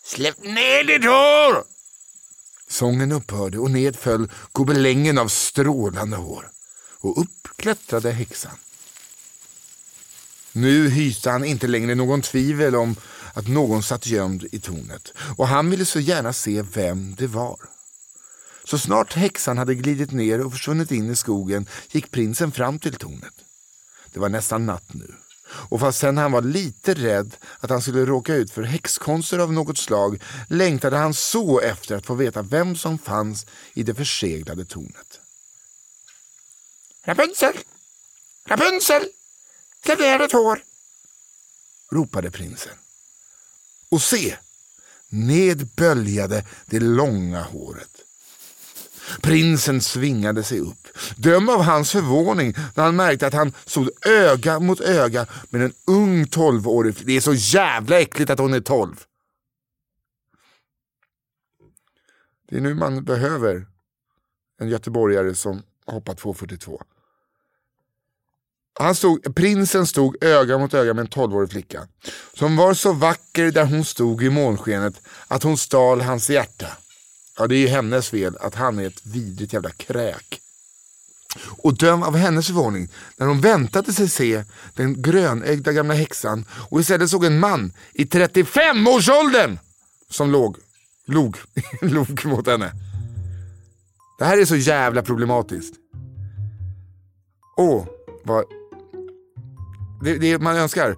Släpp 0.05 0.43
ner 0.43 0.85
ditt 0.85 1.05
hår! 1.05 1.65
Sången 2.69 3.13
upphörde 3.13 3.59
och 3.59 3.71
ned 3.71 3.97
föll 3.97 4.31
gobelängen 4.53 5.19
av 5.19 5.29
strålande 5.29 6.17
hår. 6.17 6.51
Och 7.01 7.21
upp 7.21 7.49
klättrade 7.57 8.11
häxan. 8.11 8.59
Nu 10.53 10.89
hyste 10.89 11.31
han 11.31 11.45
inte 11.45 11.67
längre 11.67 11.95
någon 11.95 12.23
tvivel 12.23 12.77
om 12.77 12.97
att 13.35 13.49
någon 13.49 13.83
satt 13.83 14.07
gömd 14.07 14.47
i 14.53 14.61
tornet 14.61 15.13
och 15.37 15.49
han 15.49 15.71
ville 15.71 15.85
så 15.85 16.01
gärna 16.01 16.33
se 16.33 16.63
vem 16.63 17.15
det 17.15 17.27
var. 17.27 17.57
Så 18.65 18.79
snart 18.79 19.15
häxan 19.15 19.59
hade 19.59 19.75
glidit 19.75 20.13
ner 20.13 20.47
och 20.47 20.53
försvunnit 20.53 20.91
in 20.91 21.11
i 21.11 21.17
skogen 21.17 21.67
gick 21.91 22.11
prinsen 22.11 22.53
fram 22.53 22.79
till 22.79 22.95
tornet. 22.95 23.35
Det 24.13 24.21
var 24.21 24.29
nästan 24.29 24.67
natt 24.67 24.95
nu. 24.95 25.15
Och 25.69 25.81
fastän 25.81 26.19
han 26.19 26.33
var 26.33 26.43
lite 26.43 26.95
rädd 26.95 27.37
att 27.61 27.71
han 27.71 27.83
skulle 27.83 28.05
råka 28.05 28.35
ut 28.35 28.51
för 28.51 28.63
häxkonster 28.63 29.39
av 29.39 29.53
något 29.53 29.79
slag 29.79 30.23
längtade 30.49 30.97
han 30.97 31.15
så 31.15 31.61
efter 31.61 31.97
att 31.97 32.07
få 32.07 32.15
veta 32.15 32.43
vem 32.43 32.77
som 32.77 32.99
fanns 32.99 33.47
i 33.75 33.83
det 33.83 33.95
förseglade 33.95 34.65
tornet. 34.65 35.21
Rapunzel! 37.05 37.55
Rapunzel! 38.47 39.05
Släpp 39.85 39.99
ner 39.99 40.19
ditt 40.19 40.33
hår! 40.33 40.63
ropade 41.91 42.31
prinsen. 42.31 42.73
Och 43.95 44.03
se! 44.03 44.37
Ned 45.09 45.67
böljade 45.67 46.45
det 46.67 46.81
långa 46.81 47.43
håret. 47.43 47.91
Prinsen 49.23 49.81
svingade 49.81 50.43
sig 50.43 50.61
upp. 50.61 50.89
Döm 51.17 51.49
av 51.49 51.63
hans 51.63 51.93
förvåning 51.93 52.55
när 52.75 52.85
han 52.85 52.97
märkte 52.97 53.27
att 53.27 53.35
han 53.35 53.53
stod 53.65 53.91
öga 54.07 54.61
mot 54.61 54.81
öga 54.81 55.27
med 55.51 55.63
en 55.63 55.73
ung 55.87 56.27
tolvårig 56.27 56.95
Det 57.05 57.17
är 57.17 57.21
så 57.21 57.35
jävla 57.35 58.01
äckligt 58.01 58.31
att 58.31 58.39
hon 58.39 58.55
är 58.55 58.61
tolv. 58.61 59.05
Det 62.49 62.57
är 62.57 62.61
nu 62.61 62.75
man 62.75 63.05
behöver 63.05 63.67
en 64.61 64.69
göteborgare 64.69 65.35
som 65.35 65.63
hoppat 65.87 66.21
2,42. 66.21 66.83
Han 68.79 68.95
stod, 68.95 69.35
prinsen 69.35 69.87
stod 69.87 70.25
öga 70.25 70.59
mot 70.59 70.75
öga 70.75 70.95
med 70.95 71.03
en 71.03 71.11
tolvårig 71.11 71.51
flicka. 71.51 71.87
Som 72.39 72.57
var 72.57 72.75
så 72.75 72.93
vacker 72.93 73.51
där 73.51 73.65
hon 73.65 73.85
stod 73.85 74.23
i 74.23 74.31
månskenet 74.31 75.01
att 75.29 75.43
hon 75.43 75.57
stal 75.57 76.01
hans 76.01 76.31
hjärta. 76.31 76.67
Ja, 77.39 77.47
det 77.47 77.57
är 77.57 77.59
ju 77.59 77.67
hennes 77.67 78.11
fel 78.11 78.37
att 78.41 78.55
han 78.55 78.79
är 78.79 78.87
ett 78.87 79.07
vidrigt 79.07 79.53
jävla 79.53 79.71
kräk. 79.71 80.41
Och 81.59 81.77
döm 81.79 82.03
av 82.03 82.17
hennes 82.17 82.47
förvåning 82.47 82.89
när 83.17 83.27
hon 83.27 83.41
väntade 83.41 83.93
sig 83.93 84.09
se 84.09 84.45
den 84.75 85.03
grönögda 85.03 85.73
gamla 85.73 85.95
häxan 85.95 86.45
och 86.51 86.81
istället 86.81 87.11
såg 87.11 87.25
en 87.25 87.39
man 87.39 87.73
i 87.93 88.05
35-årsåldern 88.05 89.59
som 90.11 90.31
låg, 90.31 90.57
log, 91.07 91.37
log 91.81 92.25
mot 92.27 92.47
henne. 92.47 92.73
Det 94.19 94.25
här 94.25 94.39
är 94.39 94.45
så 94.45 94.57
jävla 94.57 95.03
problematiskt. 95.03 95.75
Åh, 97.57 97.87
vad... 98.25 98.45
Det, 100.05 100.19
det 100.19 100.39
man 100.39 100.57
önskar. 100.57 100.97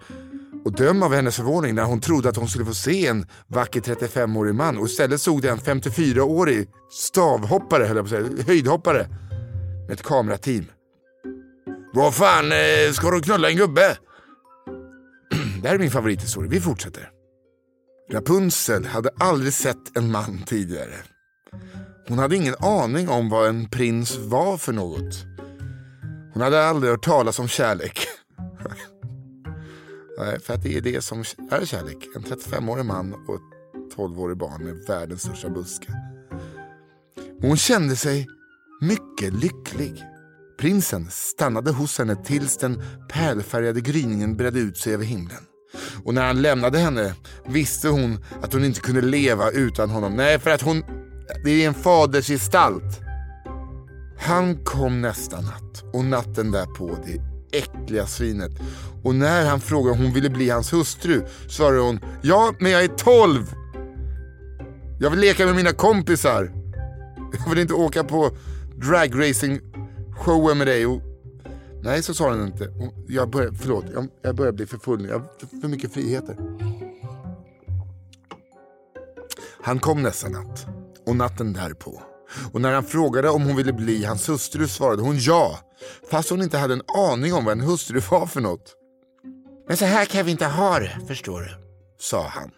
Och 0.64 0.72
döm 0.72 1.02
av 1.02 1.14
hennes 1.14 1.36
förvåning 1.36 1.74
när 1.74 1.84
hon 1.84 2.00
trodde 2.00 2.28
att 2.28 2.36
hon 2.36 2.48
skulle 2.48 2.64
få 2.64 2.74
se 2.74 3.06
en 3.06 3.26
vacker 3.46 3.80
35-årig 3.80 4.54
man 4.54 4.78
och 4.78 4.86
istället 4.86 5.20
såg 5.20 5.42
det 5.42 5.50
en 5.50 5.58
54-årig 5.58 6.68
stavhoppare, 6.90 7.84
höll 7.84 7.96
jag 7.96 8.08
på 8.08 8.16
att 8.16 8.22
säga, 8.22 8.44
höjdhoppare 8.46 9.08
med 9.86 9.90
ett 9.90 10.02
kamerateam. 10.02 10.64
Vad 11.94 12.14
fan, 12.14 12.52
eh, 12.52 12.92
ska 12.92 13.10
du 13.10 13.20
knulla 13.20 13.50
en 13.50 13.56
gubbe? 13.56 13.96
Det 15.62 15.68
här 15.68 15.74
är 15.74 15.78
min 15.78 15.90
favorithistoria, 15.90 16.50
vi 16.50 16.60
fortsätter. 16.60 17.10
Rapunzel 18.12 18.86
hade 18.86 19.10
aldrig 19.20 19.52
sett 19.52 19.96
en 19.96 20.10
man 20.10 20.42
tidigare. 20.46 20.94
Hon 22.08 22.18
hade 22.18 22.36
ingen 22.36 22.54
aning 22.58 23.08
om 23.08 23.28
vad 23.28 23.48
en 23.48 23.70
prins 23.70 24.16
var 24.16 24.56
för 24.56 24.72
något. 24.72 25.14
Hon 26.32 26.42
hade 26.42 26.66
aldrig 26.66 26.90
hört 26.90 27.04
talas 27.04 27.38
om 27.38 27.48
kärlek. 27.48 28.00
Nej, 30.18 30.40
för 30.40 30.54
att 30.54 30.62
det 30.62 30.76
är 30.76 30.80
det 30.80 31.02
som 31.02 31.20
är 31.50 31.66
kärlek. 31.66 32.08
En 32.16 32.22
35-årig 32.22 32.84
man 32.84 33.12
och 33.12 33.34
ett 33.34 33.96
12-årig 33.96 34.36
barn 34.36 34.64
med 34.64 34.76
världens 34.88 35.22
största 35.22 35.48
buske. 35.48 35.92
Hon 37.40 37.56
kände 37.56 37.96
sig 37.96 38.26
mycket 38.80 39.32
lycklig. 39.32 40.04
Prinsen 40.58 41.06
stannade 41.10 41.72
hos 41.72 41.98
henne 41.98 42.16
tills 42.16 42.56
den 42.56 42.82
pärlfärgade 43.08 43.80
gryningen 43.80 44.36
bredde 44.36 44.58
ut 44.58 44.76
sig 44.76 44.94
över 44.94 45.04
himlen. 45.04 45.42
Och 46.04 46.14
när 46.14 46.26
han 46.26 46.42
lämnade 46.42 46.78
henne 46.78 47.14
visste 47.46 47.88
hon 47.88 48.24
att 48.42 48.52
hon 48.52 48.64
inte 48.64 48.80
kunde 48.80 49.00
leva 49.00 49.50
utan 49.50 49.90
honom. 49.90 50.12
Nej, 50.16 50.38
för 50.38 50.50
att 50.50 50.62
hon... 50.62 50.82
Det 51.44 51.50
är 51.50 51.68
en 51.68 51.74
fadersgestalt. 51.74 53.00
Han 54.18 54.64
kom 54.64 55.00
nästa 55.00 55.40
natt 55.40 55.84
och 55.92 56.04
natten 56.04 56.50
därpå 56.50 56.96
det 57.06 57.20
äckliga 57.58 58.06
svinet 58.06 58.52
och 59.06 59.14
när 59.14 59.46
han 59.46 59.60
frågade 59.60 59.96
om 59.96 60.04
hon 60.04 60.12
ville 60.12 60.30
bli 60.30 60.50
hans 60.50 60.72
hustru 60.72 61.26
svarade 61.48 61.80
hon 61.80 62.00
Ja, 62.22 62.54
men 62.58 62.72
jag 62.72 62.84
är 62.84 62.88
12! 62.88 63.54
Jag 65.00 65.10
vill 65.10 65.20
leka 65.20 65.46
med 65.46 65.56
mina 65.56 65.72
kompisar. 65.72 66.52
Jag 67.32 67.50
vill 67.50 67.58
inte 67.58 67.74
åka 67.74 68.04
på 68.04 68.30
dragracing-showen 68.74 70.58
med 70.58 70.66
dig. 70.66 70.86
Och... 70.86 71.02
Nej, 71.82 72.02
så 72.02 72.14
sa 72.14 72.30
han 72.30 72.46
inte. 72.46 72.68
Jag 73.08 73.30
börjar, 73.30 73.52
förlåt, 73.52 73.84
jag, 73.94 74.08
jag 74.22 74.36
börjar 74.36 74.52
bli 74.52 74.66
för 74.66 74.78
full. 74.78 75.04
Jag 75.04 75.18
har 75.18 75.60
för 75.60 75.68
mycket 75.68 75.92
friheter. 75.92 76.36
Han 79.62 79.78
kom 79.78 80.02
nästa 80.02 80.28
natt 80.28 80.66
och 81.06 81.16
natten 81.16 81.52
därpå. 81.52 82.02
Och 82.52 82.60
när 82.60 82.72
han 82.72 82.84
frågade 82.84 83.30
om 83.30 83.42
hon 83.42 83.56
ville 83.56 83.72
bli 83.72 84.04
hans 84.04 84.28
hustru 84.28 84.68
svarade 84.68 85.02
hon 85.02 85.18
ja. 85.18 85.58
Fast 86.10 86.30
hon 86.30 86.42
inte 86.42 86.58
hade 86.58 86.74
en 86.74 86.82
aning 87.12 87.34
om 87.34 87.44
vad 87.44 87.52
en 87.52 87.60
hustru 87.60 88.00
var 88.10 88.26
för 88.26 88.40
något. 88.40 88.76
Men 89.68 89.76
så 89.76 89.84
här 89.84 90.04
kan 90.04 90.24
vi 90.26 90.30
inte 90.30 90.46
ha 90.46 90.78
det, 90.78 90.98
förstår 91.08 91.40
du, 91.40 91.50
sa 91.98 92.28
han. 92.28 92.50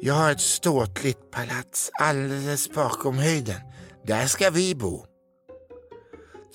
Jag 0.00 0.14
har 0.14 0.30
ett 0.30 0.40
ståtligt 0.40 1.30
palats 1.30 1.90
alldeles 2.00 2.70
bakom 2.70 3.18
höjden. 3.18 3.60
Där 4.06 4.26
ska 4.26 4.50
vi 4.50 4.74
bo. 4.74 5.04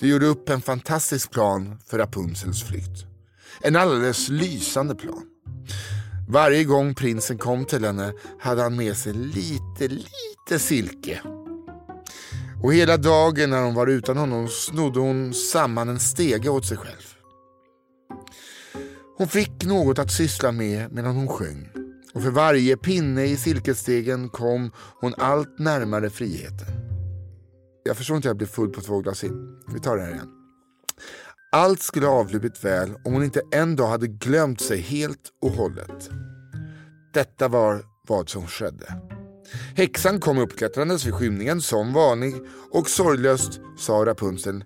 De 0.00 0.08
gjorde 0.08 0.26
upp 0.26 0.48
en 0.48 0.60
fantastisk 0.60 1.30
plan 1.30 1.78
för 1.86 1.98
Rapunzels 1.98 2.62
flykt. 2.62 3.04
En 3.60 3.76
alldeles 3.76 4.28
lysande 4.28 4.94
plan. 4.94 5.22
Varje 6.28 6.64
gång 6.64 6.94
prinsen 6.94 7.38
kom 7.38 7.64
till 7.64 7.84
henne 7.84 8.12
hade 8.40 8.62
han 8.62 8.76
med 8.76 8.96
sig 8.96 9.12
lite, 9.12 9.88
lite 9.88 10.58
silke. 10.58 11.20
Och 12.62 12.74
hela 12.74 12.96
dagen 12.96 13.50
när 13.50 13.62
hon 13.62 13.74
var 13.74 13.86
utan 13.86 14.16
honom 14.16 14.48
snodde 14.48 15.00
hon 15.00 15.34
samman 15.34 15.88
en 15.88 16.00
stege 16.00 16.48
åt 16.48 16.66
sig 16.66 16.76
själv. 16.76 17.07
Hon 19.18 19.28
fick 19.28 19.64
något 19.64 19.98
att 19.98 20.12
syssla 20.12 20.52
med 20.52 20.92
medan 20.92 21.16
hon 21.16 21.28
sjöng 21.28 21.68
och 22.14 22.22
för 22.22 22.30
varje 22.30 22.76
pinne 22.76 23.24
i 23.24 23.36
silkesstegen 23.36 24.28
kom 24.28 24.70
hon 25.00 25.14
allt 25.18 25.58
närmare 25.58 26.10
friheten. 26.10 26.66
Jag 27.84 27.96
förstår 27.96 28.16
inte 28.16 28.28
att 28.28 28.30
jag 28.30 28.36
blev 28.36 28.46
full 28.46 28.70
på 28.70 28.80
två 28.80 29.00
glas 29.00 29.24
in. 29.24 29.60
Vi 29.74 29.80
tar 29.80 29.96
det 29.96 30.02
här 30.02 30.12
igen. 30.12 30.28
Allt 31.52 31.82
skulle 31.82 32.06
ha 32.06 32.14
avlupit 32.14 32.64
väl 32.64 32.94
om 33.04 33.12
hon 33.12 33.24
inte 33.24 33.42
en 33.52 33.76
dag 33.76 33.88
hade 33.88 34.06
glömt 34.06 34.60
sig 34.60 34.80
helt 34.80 35.32
och 35.42 35.50
hållet. 35.50 36.10
Detta 37.14 37.48
var 37.48 37.82
vad 38.08 38.28
som 38.28 38.46
skedde. 38.46 39.00
Häxan 39.76 40.20
kom 40.20 40.38
uppklättrandes 40.38 41.06
vid 41.06 41.14
skymningen 41.14 41.60
som 41.60 41.92
vanlig 41.92 42.34
och 42.70 42.88
sorglöst 42.88 43.60
sa 43.78 44.04
Rapunzel. 44.06 44.64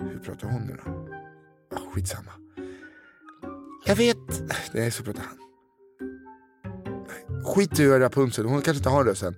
Hur 0.00 0.18
pratar 0.18 0.48
hon 0.48 0.62
nu 0.62 0.78
då? 0.84 1.08
Ah, 1.76 1.94
skitsamma. 1.94 2.41
Jag 3.84 3.96
vet... 3.96 4.18
Nej, 4.72 4.90
så 4.90 5.02
pratar 5.02 5.22
han. 5.22 5.38
Skit 7.44 7.78
i 7.78 7.86
Rapunzel, 7.86 8.44
hon 8.44 8.62
kanske 8.62 8.78
inte 8.78 8.88
har 8.88 9.04
rösten. 9.04 9.34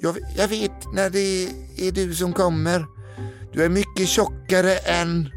Jag, 0.00 0.18
jag 0.36 0.48
vet 0.48 0.94
när 0.94 1.10
det 1.10 1.48
är 1.88 1.92
du 1.92 2.14
som 2.14 2.32
kommer. 2.32 2.86
Du 3.52 3.64
är 3.64 3.68
mycket 3.68 4.08
tjockare 4.08 4.76
än... 4.76 5.30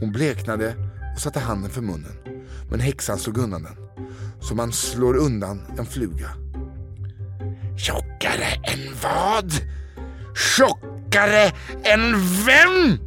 Hon 0.00 0.12
bleknade 0.12 0.74
och 1.14 1.20
satte 1.20 1.40
handen 1.40 1.70
för 1.70 1.80
munnen. 1.80 2.16
Men 2.70 2.80
häxan 2.80 3.18
slog 3.18 3.38
undan 3.38 3.62
den. 3.62 3.76
Som 4.40 4.56
man 4.56 4.72
slår 4.72 5.16
undan 5.16 5.62
en 5.78 5.86
fluga. 5.86 6.28
Tjockare 7.78 8.46
än 8.62 8.94
vad? 9.02 9.52
Tjockare 10.56 11.52
än 11.84 12.12
vem? 12.46 12.98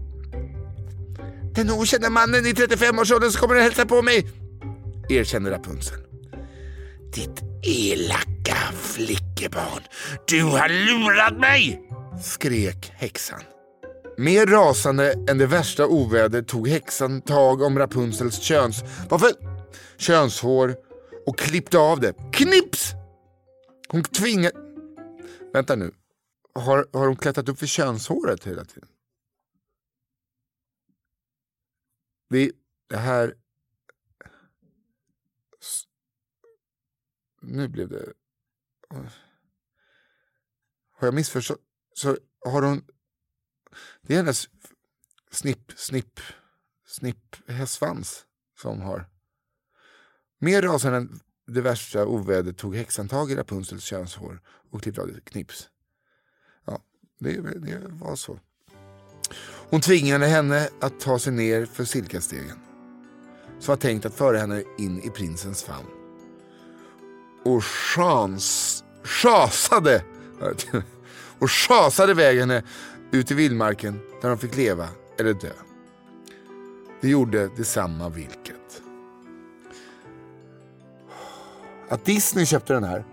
Den 1.55 1.71
okända 1.71 2.09
mannen 2.09 2.45
i 2.45 2.53
35-årsåldern 2.53 3.31
som 3.31 3.41
kommer 3.41 3.55
att 3.55 3.63
hälsa 3.63 3.85
på 3.85 4.01
mig. 4.01 4.27
Erkänner 5.09 5.51
Rapunzel. 5.51 5.99
Ditt 7.13 7.41
elaka 7.63 8.57
flickebarn. 8.81 9.83
Du 10.27 10.43
har 10.43 10.69
lurat 10.69 11.39
mig! 11.39 11.81
Skrek 12.23 12.91
häxan. 12.95 13.41
Mer 14.17 14.45
rasande 14.45 15.13
än 15.29 15.37
det 15.37 15.45
värsta 15.45 15.87
oväder 15.87 16.41
tog 16.41 16.67
häxan 16.67 17.21
tag 17.21 17.61
om 17.61 17.79
Rapunzels 17.79 18.39
köns... 18.41 18.83
Varför? 19.09 19.29
Könshår 19.97 20.75
och 21.25 21.39
klippte 21.39 21.77
av 21.77 21.99
det. 21.99 22.13
Knips! 22.33 22.91
Hon 23.87 24.03
tvingade... 24.03 24.55
Vänta 25.53 25.75
nu. 25.75 25.91
Har, 26.55 26.87
har 26.93 27.07
hon 27.07 27.15
klättrat 27.15 27.49
upp 27.49 27.59
för 27.59 27.65
könshåret 27.65 28.47
hela 28.47 28.65
tiden? 28.65 28.87
Vi, 32.27 32.51
det 32.87 32.97
här... 32.97 33.35
Nu 37.41 37.67
blev 37.67 37.89
det... 37.89 38.13
Har 40.91 41.07
jag 41.07 41.13
missförstått? 41.13 41.61
Så 41.93 42.17
har 42.45 42.61
hon... 42.61 42.85
Det 44.01 44.13
är 44.13 44.17
hennes 44.17 44.49
snipp, 45.31 45.71
snipp, 45.75 46.19
snipp 46.85 47.35
hästsvans 47.47 48.25
som 48.57 48.81
har... 48.81 49.09
Mer 50.37 50.61
rasande 50.61 50.97
än 50.97 51.19
det 51.45 51.61
värsta 51.61 52.05
ovädret 52.05 52.57
tog 52.57 52.75
häxan 52.75 53.07
tag 53.07 53.31
i 53.31 53.35
Rapunzels 53.35 53.83
könshår 53.83 54.41
och 54.47 54.81
klippte 54.81 55.01
av 55.01 55.07
det 55.07 55.21
knips. 55.21 55.69
Ja, 56.65 56.83
det, 57.19 57.41
det 57.41 57.87
var 57.87 58.15
så. 58.15 58.39
Hon 59.69 59.81
tvingade 59.81 60.25
henne 60.25 60.69
att 60.81 60.99
ta 60.99 61.19
sig 61.19 61.33
ner 61.33 61.65
för 61.65 61.83
silkastegen 61.83 62.59
som 63.59 63.71
var 63.71 63.77
tänkt 63.77 64.05
att 64.05 64.13
föra 64.13 64.37
henne 64.37 64.63
in 64.77 65.01
i 65.03 65.09
prinsens 65.09 65.63
famn. 65.63 65.87
Och 67.43 67.63
chans, 67.63 68.83
chasade 69.03 70.03
och 71.39 71.51
chasade 71.51 72.11
iväg 72.11 72.39
henne 72.39 72.63
ut 73.11 73.31
i 73.31 73.33
vildmarken 73.33 73.99
där 74.21 74.29
de 74.29 74.37
fick 74.37 74.55
leva 74.55 74.87
eller 75.19 75.33
dö. 75.33 75.51
Det 77.01 77.09
gjorde 77.09 77.47
detsamma 77.47 78.09
vilket. 78.09 78.81
Att 81.89 82.05
Disney 82.05 82.45
köpte 82.45 82.73
den 82.73 82.83
här. 82.83 83.05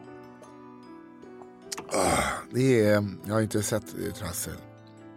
Ah, 1.92 2.22
det 2.50 2.84
är, 2.84 3.08
jag 3.24 3.34
har 3.34 3.40
inte 3.40 3.62
sett 3.62 3.84
eh, 3.84 4.12
Trassel. 4.12 4.56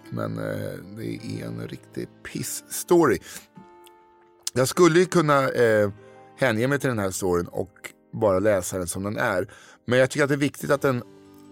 Men 0.09 0.37
eh, 0.37 0.73
det 0.97 1.05
är 1.05 1.45
en 1.45 1.67
riktig 1.67 2.07
piss-story. 2.23 3.19
Jag 4.53 4.67
skulle 4.67 4.99
ju 4.99 5.05
kunna 5.05 5.49
eh, 5.49 5.89
hänge 6.37 6.67
mig 6.67 6.79
till 6.79 6.89
den 6.89 6.99
här 6.99 7.11
storyn 7.11 7.47
och 7.47 7.93
bara 8.13 8.39
läsa 8.39 8.77
den 8.77 8.87
som 8.87 9.03
den 9.03 9.17
är. 9.17 9.47
Men 9.85 9.99
jag 9.99 10.09
tycker 10.09 10.23
att 10.23 10.29
det 10.29 10.35
är 10.35 10.39
viktigt 10.39 10.71
att 10.71 10.85
en, 10.85 11.03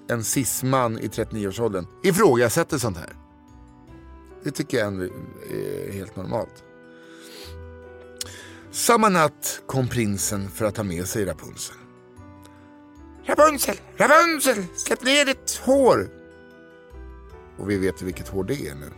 en 0.10 0.24
cis-man 0.24 1.00
i 1.00 1.08
39-årsåldern 1.08 1.88
ifrågasätter 2.04 2.78
sånt 2.78 2.98
här. 2.98 3.16
Det 4.44 4.52
tycker 4.52 4.78
jag 4.78 4.94
är 4.94 5.92
helt 5.92 6.16
normalt. 6.16 6.64
Samma 8.72 9.10
natt 9.10 9.62
kom 9.66 9.88
prinsen 9.88 10.50
för 10.50 10.66
att 10.66 10.76
ta 10.76 10.84
med 10.84 11.08
sig 11.08 11.26
Rapunzel. 11.26 11.76
Rapunzel, 13.26 13.76
Rapunzel, 13.98 14.66
släpp 14.76 15.04
ner 15.04 15.26
ditt 15.26 15.62
hår! 15.66 16.23
Och 17.58 17.70
vi 17.70 17.78
vet 17.78 18.02
vilket 18.02 18.28
hår 18.28 18.44
det 18.44 18.68
är 18.68 18.76
nu. 18.76 18.92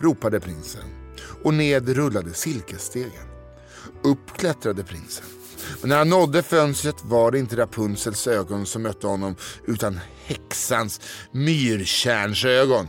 Ropade 0.00 0.40
prinsen. 0.40 0.84
Och 1.42 1.54
ned 1.54 1.88
rullade 1.88 2.34
silkesstegen. 2.34 3.28
Upp 4.02 4.36
klättrade 4.36 4.84
prinsen. 4.84 5.24
Men 5.80 5.88
när 5.88 5.98
han 5.98 6.08
nådde 6.08 6.42
fönstret 6.42 6.96
var 7.02 7.30
det 7.30 7.38
inte 7.38 7.56
Rapunzels 7.56 8.26
ögon 8.26 8.66
som 8.66 8.82
mötte 8.82 9.06
honom 9.06 9.36
utan 9.66 10.00
häxans 10.24 11.00
myrkärnsögon. 11.32 12.88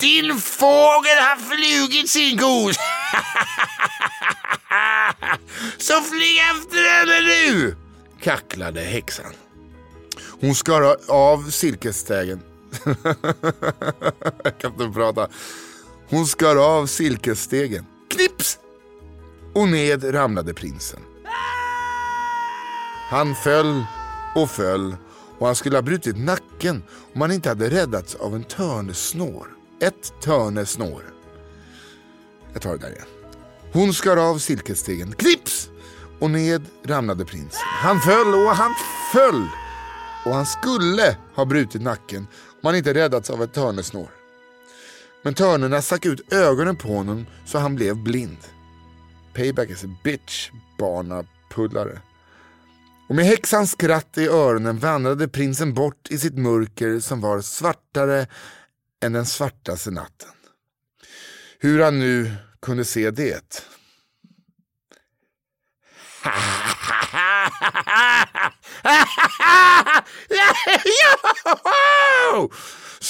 Din 0.00 0.40
fågel 0.40 1.18
har 1.18 1.36
flugit 1.36 2.10
sin 2.10 2.38
kos! 2.38 2.76
Så 5.78 6.02
flyg 6.02 6.38
efter 6.38 6.90
henne 6.90 7.20
nu! 7.20 7.76
kacklade 8.20 8.80
häxan. 8.80 9.32
Hon 10.40 10.54
skar 10.54 10.96
av 11.08 11.50
silkesstegen. 11.50 12.40
Jag 14.42 14.58
kan 14.58 14.72
inte 14.72 14.90
prata. 14.94 15.28
Hon 16.08 16.26
skar 16.26 16.56
av 16.56 16.86
silkesstegen. 16.86 17.86
Knips! 18.10 18.58
Och 19.54 19.68
ned 19.68 20.14
ramlade 20.14 20.54
prinsen. 20.54 21.00
Han 23.10 23.34
föll 23.34 23.84
och 24.34 24.50
föll 24.50 24.96
och 25.38 25.46
han 25.46 25.56
skulle 25.56 25.76
ha 25.76 25.82
brutit 25.82 26.16
nacken 26.18 26.82
om 27.14 27.20
han 27.20 27.32
inte 27.32 27.48
hade 27.48 27.70
räddats 27.70 28.14
av 28.14 28.34
en 28.34 28.44
törnesnår. 28.44 29.46
Ett 29.80 30.12
törnesnår. 30.20 31.02
Jag 32.52 32.62
tar 32.62 32.70
det 32.70 32.78
där 32.78 32.90
igen. 32.90 33.06
Hon 33.72 33.94
skar 33.94 34.16
av 34.16 34.38
silkesstegen. 34.38 35.12
Knips! 35.12 35.70
Och 36.18 36.30
ned 36.30 36.66
ramlade 36.84 37.24
prinsen. 37.24 37.60
Han 37.64 38.00
föll 38.00 38.34
och 38.34 38.50
han 38.50 38.74
föll. 39.12 39.48
Och 40.24 40.34
han 40.34 40.46
skulle 40.46 41.16
ha 41.34 41.44
brutit 41.44 41.82
nacken 41.82 42.26
man 42.60 42.74
han 42.74 42.78
inte 42.78 42.94
räddats 42.94 43.30
av 43.30 43.42
ett 43.42 43.52
törnesnår. 43.52 44.08
Men 45.22 45.34
törnerna 45.34 45.82
stack 45.82 46.06
ut 46.06 46.32
ögonen 46.32 46.76
på 46.76 46.88
honom 46.88 47.26
så 47.46 47.58
han 47.58 47.74
blev 47.74 47.96
blind. 47.96 48.38
Payback 49.34 49.70
is 49.70 49.84
a 49.84 49.96
bitch, 50.04 50.50
barnapullare. 50.78 52.00
Och 53.08 53.14
med 53.14 53.24
häxans 53.24 53.70
skratt 53.70 54.18
i 54.18 54.28
öronen 54.28 54.78
vandrade 54.78 55.28
prinsen 55.28 55.74
bort 55.74 56.10
i 56.10 56.18
sitt 56.18 56.38
mörker 56.38 57.00
som 57.00 57.20
var 57.20 57.40
svartare 57.40 58.26
än 59.02 59.12
den 59.12 59.26
svartaste 59.26 59.90
natten. 59.90 60.28
Hur 61.58 61.82
han 61.82 61.98
nu 61.98 62.32
kunde 62.62 62.84
se 62.84 63.10
det. 63.10 63.64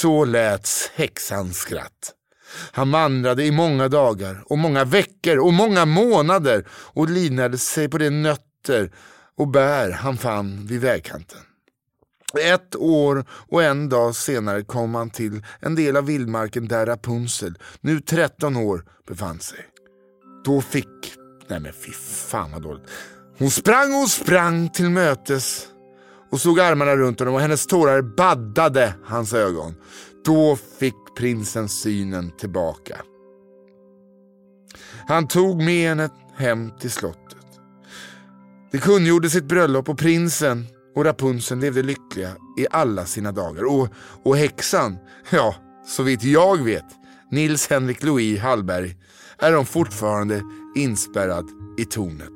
Så 0.00 0.24
lät 0.24 0.68
häxans 0.94 1.56
skratt. 1.56 2.12
Han 2.72 2.90
vandrade 2.90 3.44
i 3.44 3.50
många 3.50 3.88
dagar 3.88 4.42
och 4.46 4.58
många 4.58 4.84
veckor 4.84 5.38
och 5.38 5.52
många 5.52 5.84
månader 5.84 6.66
och 6.70 7.10
livnärde 7.10 7.58
sig 7.58 7.88
på 7.88 7.98
de 7.98 8.10
nötter 8.10 8.92
och 9.36 9.48
bär 9.48 9.90
han 9.90 10.16
fann 10.16 10.66
vid 10.66 10.80
vägkanten. 10.80 11.38
Ett 12.44 12.76
år 12.76 13.24
och 13.30 13.62
en 13.62 13.88
dag 13.88 14.14
senare 14.14 14.62
kom 14.62 14.94
han 14.94 15.10
till 15.10 15.44
en 15.60 15.74
del 15.74 15.96
av 15.96 16.06
vildmarken 16.06 16.68
där 16.68 16.86
Rapunzel, 16.86 17.58
nu 17.80 18.00
13 18.00 18.56
år, 18.56 18.84
befann 19.08 19.40
sig. 19.40 19.58
Då 20.44 20.60
fick... 20.60 21.14
Nej 21.48 21.60
men 21.60 21.72
fy 21.72 21.92
fan 22.30 22.52
vad 22.52 22.62
dåligt. 22.62 22.90
Hon 23.38 23.50
sprang 23.50 23.94
och 23.94 24.10
sprang 24.10 24.68
till 24.68 24.90
mötes 24.90 25.69
och 26.32 26.40
slog 26.40 26.60
armarna 26.60 26.96
runt 26.96 27.18
honom 27.18 27.34
och 27.34 27.40
hennes 27.40 27.66
tårar 27.66 28.02
baddade 28.02 28.94
hans 29.04 29.32
ögon. 29.32 29.74
Då 30.24 30.56
fick 30.78 30.94
prinsen 31.18 31.68
synen 31.68 32.30
tillbaka. 32.38 32.96
Han 35.08 35.28
tog 35.28 35.62
med 35.62 35.88
henne 35.88 36.10
hem 36.36 36.70
till 36.80 36.90
slottet. 36.90 37.36
Det 38.72 38.78
kungjorde 38.78 39.30
sitt 39.30 39.44
bröllop 39.44 39.88
och 39.88 39.98
prinsen 39.98 40.66
och 40.94 41.04
Rapunzel 41.04 41.58
levde 41.58 41.82
lyckliga 41.82 42.30
i 42.58 42.66
alla 42.70 43.06
sina 43.06 43.32
dagar. 43.32 43.64
Och, 43.64 43.88
och 44.24 44.36
häxan, 44.36 44.98
ja, 45.30 45.54
så 45.86 46.02
vitt 46.02 46.22
jag 46.22 46.64
vet, 46.64 46.84
Nils 47.30 47.70
Henrik 47.70 48.02
Louis 48.02 48.40
Hallberg, 48.40 48.96
är 49.38 49.52
de 49.52 49.66
fortfarande 49.66 50.42
inspärrad 50.74 51.48
i 51.78 51.84
tornet. 51.84 52.32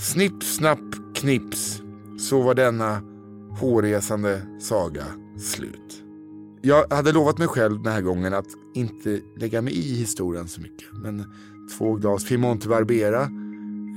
Snipp, 0.00 0.42
snapp, 0.42 1.14
knips, 1.14 1.82
så 2.18 2.42
var 2.42 2.54
denna 2.54 3.02
hårresande 3.60 4.42
saga 4.60 5.04
slut. 5.38 6.02
Jag 6.62 6.92
hade 6.92 7.12
lovat 7.12 7.38
mig 7.38 7.48
själv 7.48 7.82
den 7.82 7.92
här 7.92 8.00
gången 8.00 8.34
att 8.34 8.46
inte 8.74 9.20
lägga 9.36 9.62
mig 9.62 9.72
i 9.72 9.94
historien 9.94 10.48
så 10.48 10.60
mycket. 10.60 10.86
Men 10.92 11.24
två 11.78 11.94
glas 11.94 12.28
Piemonte 12.28 12.68
Barbera 12.68 13.30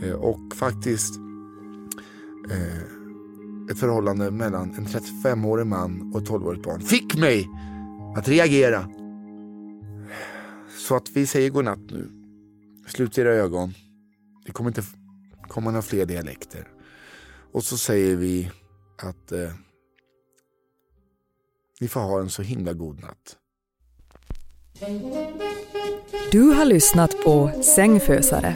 eh, 0.04 0.14
och 0.14 0.56
faktiskt 0.56 1.20
eh, 2.52 3.72
ett 3.72 3.80
förhållande 3.80 4.32
mellan 4.32 4.74
en 4.74 4.86
35-årig 4.86 5.68
man 5.68 6.12
och 6.14 6.22
ett 6.22 6.30
12-årigt 6.30 6.64
barn 6.64 6.82
fick 6.82 7.18
mig 7.18 7.50
att 8.16 8.28
reagera. 8.28 8.90
Så 10.78 10.96
att 10.96 11.10
vi 11.14 11.26
säger 11.26 11.50
godnatt 11.50 11.92
nu. 11.92 12.10
Slut 12.88 13.18
era 13.18 13.30
ögon. 13.30 13.74
Det 14.46 14.52
kommer 14.52 14.70
inte 14.70 14.84
komma 15.48 15.72
några 15.72 15.82
fler 15.82 16.06
dialekter. 16.06 16.68
Och 17.52 17.64
så 17.64 17.78
säger 17.78 18.16
vi 18.16 18.52
att 18.98 19.32
eh, 19.32 19.52
ni 21.80 21.88
får 21.88 22.02
ha 22.02 22.20
en 22.20 22.30
så 22.30 22.42
himla 22.42 22.74
god 22.74 23.00
natt. 23.02 23.36
Du 26.32 26.42
har 26.42 26.66
lyssnat 26.66 27.24
på 27.24 27.52
Sängfösare. 27.76 28.56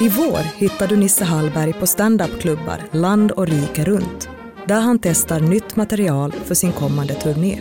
I 0.00 0.08
vår 0.08 0.60
hittar 0.60 0.86
du 0.86 0.96
Nisse 0.96 1.24
Hallberg 1.24 1.72
på 1.72 1.86
standupklubbar 1.86 2.82
land 2.92 3.30
och 3.30 3.46
rike 3.46 3.84
runt 3.84 4.28
där 4.66 4.80
han 4.80 4.98
testar 4.98 5.40
nytt 5.40 5.76
material 5.76 6.32
för 6.32 6.54
sin 6.54 6.72
kommande 6.72 7.14
turné. 7.14 7.60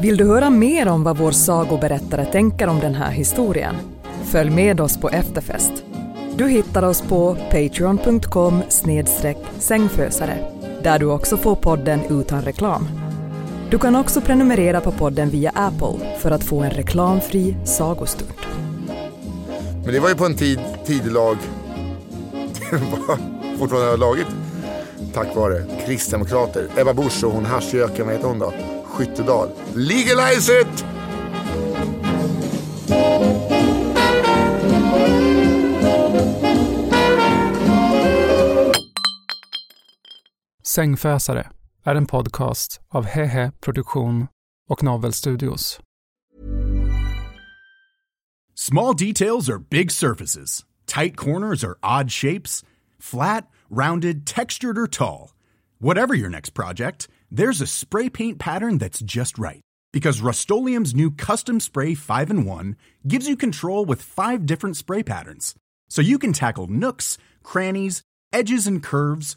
Vill 0.00 0.16
du 0.16 0.24
höra 0.24 0.50
mer 0.50 0.88
om 0.88 1.04
vad 1.04 1.18
vår 1.18 1.30
sagoberättare 1.30 2.24
tänker 2.24 2.66
om 2.66 2.80
den 2.80 2.94
här 2.94 3.10
historien? 3.10 3.76
Följ 4.24 4.50
med 4.50 4.80
oss 4.80 5.00
på 5.00 5.08
efterfest. 5.08 5.84
Du 6.36 6.48
hittar 6.48 6.82
oss 6.82 7.02
på 7.02 7.34
patreon.com 7.50 8.62
sängfösare 9.58 10.38
där 10.82 10.98
du 10.98 11.06
också 11.06 11.36
får 11.36 11.56
podden 11.56 12.00
utan 12.10 12.42
reklam. 12.42 12.88
Du 13.70 13.78
kan 13.78 13.96
också 13.96 14.20
prenumerera 14.20 14.80
på 14.80 14.92
podden 14.92 15.30
via 15.30 15.50
Apple 15.54 16.18
för 16.18 16.30
att 16.30 16.44
få 16.44 16.60
en 16.60 16.70
reklamfri 16.70 17.56
sagostund. 17.64 18.32
Men 19.84 19.94
det 19.94 20.00
var 20.00 20.08
ju 20.08 20.14
på 20.14 20.26
en 20.26 20.36
tid, 20.36 20.60
tidelag, 20.86 21.36
fortfarande 23.58 23.90
har 23.90 23.96
laget 23.96 24.26
tack 25.14 25.36
vare 25.36 25.62
kristdemokrater. 25.86 26.68
Ebba 26.76 26.94
Busch 26.94 27.24
och 27.24 27.32
hon 27.32 27.44
haschgöken, 27.44 28.06
vad 28.06 28.14
heter 28.14 28.28
hon 28.28 28.38
då? 28.38 28.52
Skyttedal. 28.84 29.48
Legalize 29.74 30.60
it! 30.60 30.91
Sängfösare 40.74 41.50
är 41.84 41.94
en 41.94 42.06
podcast 42.06 42.80
av 42.88 43.04
Hehe 43.04 43.52
Produktion 43.60 44.28
och 44.68 44.82
Novel 44.82 45.12
Studios. 45.12 45.80
Small 48.54 48.96
details 48.96 49.50
are 49.50 49.58
big 49.58 49.92
surfaces. 49.92 50.64
Tight 50.86 51.16
corners 51.16 51.64
are 51.64 51.76
odd 51.82 52.10
shapes. 52.10 52.64
Flat, 52.98 53.44
rounded, 53.70 54.26
textured, 54.26 54.78
or 54.78 54.86
tall. 54.86 55.30
Whatever 55.78 56.14
your 56.14 56.30
next 56.30 56.54
project, 56.54 57.08
there's 57.36 57.62
a 57.62 57.66
spray 57.66 58.10
paint 58.10 58.38
pattern 58.38 58.78
that's 58.78 59.00
just 59.04 59.38
right. 59.38 59.60
Because 59.92 60.22
Rust 60.22 60.50
new 60.94 61.10
Custom 61.10 61.60
Spray 61.60 61.94
5 61.94 62.30
in 62.30 62.46
1 62.46 62.76
gives 63.06 63.28
you 63.28 63.36
control 63.36 63.84
with 63.84 64.00
five 64.00 64.46
different 64.46 64.76
spray 64.76 65.02
patterns. 65.02 65.54
So 65.90 66.00
you 66.02 66.18
can 66.18 66.32
tackle 66.32 66.66
nooks, 66.66 67.18
crannies, 67.42 68.02
edges, 68.32 68.66
and 68.66 68.82
curves 68.82 69.36